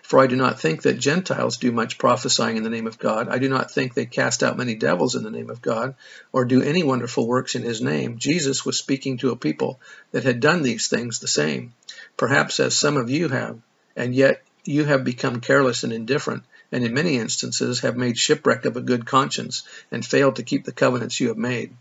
For 0.01 0.19
I 0.19 0.27
do 0.27 0.35
not 0.35 0.59
think 0.59 0.83
that 0.83 0.99
Gentiles 0.99 1.57
do 1.57 1.71
much 1.71 1.97
prophesying 1.97 2.57
in 2.57 2.63
the 2.63 2.69
name 2.69 2.87
of 2.87 2.99
God. 2.99 3.29
I 3.29 3.39
do 3.39 3.49
not 3.49 3.71
think 3.71 3.93
they 3.93 4.05
cast 4.05 4.43
out 4.43 4.57
many 4.57 4.75
devils 4.75 5.15
in 5.15 5.23
the 5.23 5.31
name 5.31 5.49
of 5.49 5.61
God, 5.61 5.95
or 6.31 6.45
do 6.45 6.61
any 6.61 6.83
wonderful 6.83 7.27
works 7.27 7.55
in 7.55 7.63
his 7.63 7.81
name. 7.81 8.17
Jesus 8.17 8.65
was 8.65 8.77
speaking 8.77 9.17
to 9.17 9.31
a 9.31 9.35
people 9.35 9.79
that 10.11 10.23
had 10.23 10.39
done 10.39 10.61
these 10.61 10.87
things 10.87 11.19
the 11.19 11.27
same, 11.27 11.73
perhaps 12.17 12.59
as 12.59 12.75
some 12.75 12.97
of 12.97 13.09
you 13.09 13.29
have, 13.29 13.59
and 13.95 14.13
yet 14.13 14.43
you 14.65 14.85
have 14.85 15.03
become 15.03 15.41
careless 15.41 15.83
and 15.83 15.91
indifferent, 15.91 16.43
and 16.71 16.83
in 16.83 16.93
many 16.93 17.17
instances 17.17 17.81
have 17.81 17.97
made 17.97 18.17
shipwreck 18.17 18.65
of 18.65 18.77
a 18.77 18.81
good 18.81 19.05
conscience, 19.05 19.63
and 19.91 20.05
failed 20.05 20.35
to 20.35 20.43
keep 20.43 20.65
the 20.65 20.71
covenants 20.71 21.19
you 21.19 21.29
have 21.29 21.37
made. 21.37 21.75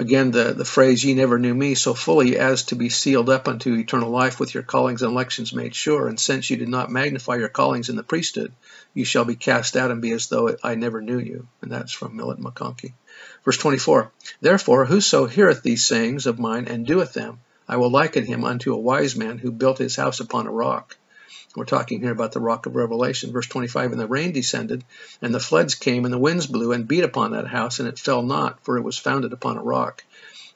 Again, 0.00 0.30
the, 0.30 0.52
the 0.52 0.64
phrase, 0.64 1.04
ye 1.04 1.12
never 1.14 1.40
knew 1.40 1.52
me 1.52 1.74
so 1.74 1.92
fully 1.92 2.38
as 2.38 2.62
to 2.64 2.76
be 2.76 2.88
sealed 2.88 3.28
up 3.28 3.48
unto 3.48 3.74
eternal 3.74 4.10
life 4.10 4.38
with 4.38 4.54
your 4.54 4.62
callings 4.62 5.02
and 5.02 5.10
elections 5.10 5.52
made 5.52 5.74
sure. 5.74 6.06
And 6.06 6.20
since 6.20 6.48
you 6.48 6.56
did 6.56 6.68
not 6.68 6.92
magnify 6.92 7.34
your 7.34 7.48
callings 7.48 7.88
in 7.88 7.96
the 7.96 8.04
priesthood, 8.04 8.52
you 8.94 9.04
shall 9.04 9.24
be 9.24 9.34
cast 9.34 9.76
out 9.76 9.90
and 9.90 10.00
be 10.00 10.12
as 10.12 10.28
though 10.28 10.56
I 10.62 10.76
never 10.76 11.00
knew 11.00 11.18
you. 11.18 11.48
And 11.62 11.72
that's 11.72 11.92
from 11.92 12.16
Millet 12.16 12.38
McConkie. 12.38 12.92
Verse 13.44 13.58
24 13.58 14.12
Therefore, 14.40 14.84
whoso 14.84 15.26
heareth 15.26 15.64
these 15.64 15.84
sayings 15.84 16.26
of 16.26 16.38
mine 16.38 16.68
and 16.68 16.86
doeth 16.86 17.12
them, 17.12 17.40
I 17.68 17.78
will 17.78 17.90
liken 17.90 18.24
him 18.24 18.44
unto 18.44 18.72
a 18.72 18.80
wise 18.80 19.16
man 19.16 19.38
who 19.38 19.50
built 19.50 19.78
his 19.78 19.96
house 19.96 20.20
upon 20.20 20.46
a 20.46 20.52
rock. 20.52 20.96
We're 21.58 21.64
talking 21.64 22.00
here 22.00 22.12
about 22.12 22.32
the 22.32 22.40
rock 22.40 22.66
of 22.66 22.76
Revelation. 22.76 23.32
Verse 23.32 23.46
25 23.46 23.92
And 23.92 24.00
the 24.00 24.06
rain 24.06 24.32
descended, 24.32 24.84
and 25.20 25.34
the 25.34 25.40
floods 25.40 25.74
came, 25.74 26.04
and 26.04 26.14
the 26.14 26.18
winds 26.18 26.46
blew 26.46 26.72
and 26.72 26.88
beat 26.88 27.04
upon 27.04 27.32
that 27.32 27.48
house, 27.48 27.80
and 27.80 27.88
it 27.88 27.98
fell 27.98 28.22
not, 28.22 28.64
for 28.64 28.78
it 28.78 28.82
was 28.82 28.96
founded 28.96 29.32
upon 29.32 29.56
a 29.56 29.62
rock. 29.62 30.04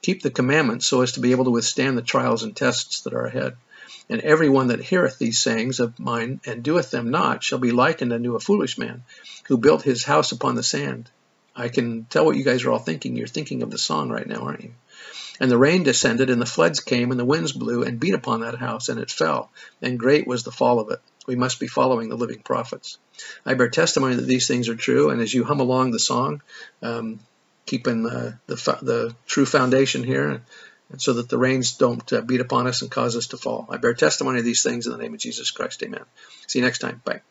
Keep 0.01 0.23
the 0.23 0.31
commandments 0.31 0.87
so 0.87 1.03
as 1.03 1.13
to 1.13 1.21
be 1.21 1.33
able 1.33 1.45
to 1.45 1.51
withstand 1.51 1.99
the 1.99 2.03
trials 2.03 2.43
and 2.43 2.57
tests 2.57 3.03
that 3.03 3.15
are 3.15 3.27
ahead. 3.27 3.57
And 4.09 4.21
every 4.21 4.49
one 4.49 4.69
that 4.69 4.81
heareth 4.81 5.19
these 5.19 5.39
sayings 5.39 5.81
of 5.81 5.99
mine 5.99 6.41
and 6.47 6.63
doeth 6.63 6.91
them 6.91 7.11
not 7.11 7.45
shall 7.45 7.59
be 7.59 7.73
likened 7.73 8.13
unto 8.13 8.35
a 8.35 8.41
foolish 8.41 8.79
man 8.79 9.05
who 9.47 9.59
built 9.59 9.83
his 9.83 10.05
house 10.05 10.33
upon 10.33 10.55
the 10.55 10.63
sand. 10.63 11.11
I 11.55 11.69
can 11.69 12.05
tell 12.05 12.25
what 12.25 12.37
you 12.37 12.45
guys 12.45 12.65
are 12.65 12.73
all 12.73 12.79
thinking. 12.79 13.17
You're 13.17 13.27
thinking 13.27 13.63
of 13.63 13.71
the 13.71 13.79
song 13.79 14.11
right 14.11 14.27
now, 14.27 14.43
aren't 14.43 14.63
you? 14.63 14.73
And 15.41 15.51
the 15.51 15.59
rain 15.59 15.83
descended, 15.83 16.31
and 16.31 16.41
the 16.41 16.47
floods 16.47 16.81
came, 16.81 17.11
and 17.11 17.19
the 17.19 17.25
winds 17.25 17.53
blew 17.53 17.83
and 17.83 17.99
beat 17.99 18.15
upon 18.15 18.41
that 18.41 18.59
house, 18.59 18.89
and 18.89 19.01
it 19.01 19.11
fell, 19.11 19.51
and 19.81 19.99
great 19.99 20.27
was 20.27 20.45
the 20.45 20.53
fall 20.53 20.79
of 20.79 20.91
it. 20.91 21.01
We 21.27 21.37
must 21.37 21.61
be 21.61 21.69
following 21.69 22.09
the 22.09 22.17
living 22.17 22.41
prophets. 22.41 22.99
I 23.47 23.55
bear 23.55 23.69
testimony 23.69 24.17
that 24.17 24.27
these 24.27 24.47
things 24.47 24.69
are 24.69 24.77
true, 24.77 25.11
and 25.11 25.21
as 25.21 25.33
you 25.33 25.45
hum 25.45 25.61
along 25.61 25.91
the 25.91 25.99
song, 25.99 26.43
um, 26.83 27.21
keeping 27.67 28.03
the, 28.03 28.39
the, 28.47 28.57
the, 28.83 29.17
true 29.27 29.47
foundation 29.47 30.05
here, 30.05 30.43
and 30.91 31.01
so 31.01 31.15
that 31.15 31.29
the 31.29 31.39
rains 31.39 31.77
don't 31.77 32.13
uh, 32.13 32.21
beat 32.21 32.41
upon 32.41 32.67
us 32.67 32.83
and 32.83 32.91
cause 32.91 33.17
us 33.17 33.29
to 33.29 33.37
fall. 33.37 33.67
I 33.71 33.79
bear 33.79 33.95
testimony 33.95 34.41
of 34.41 34.45
these 34.45 34.63
things 34.63 34.87
in 34.87 34.93
the 34.93 34.99
name 34.99 35.15
of 35.15 35.21
Jesus 35.21 35.51
Christ. 35.51 35.83
Amen. 35.83 36.05
See 36.47 36.59
you 36.59 36.65
next 36.65 36.81
time. 36.81 37.01
Bye. 37.05 37.23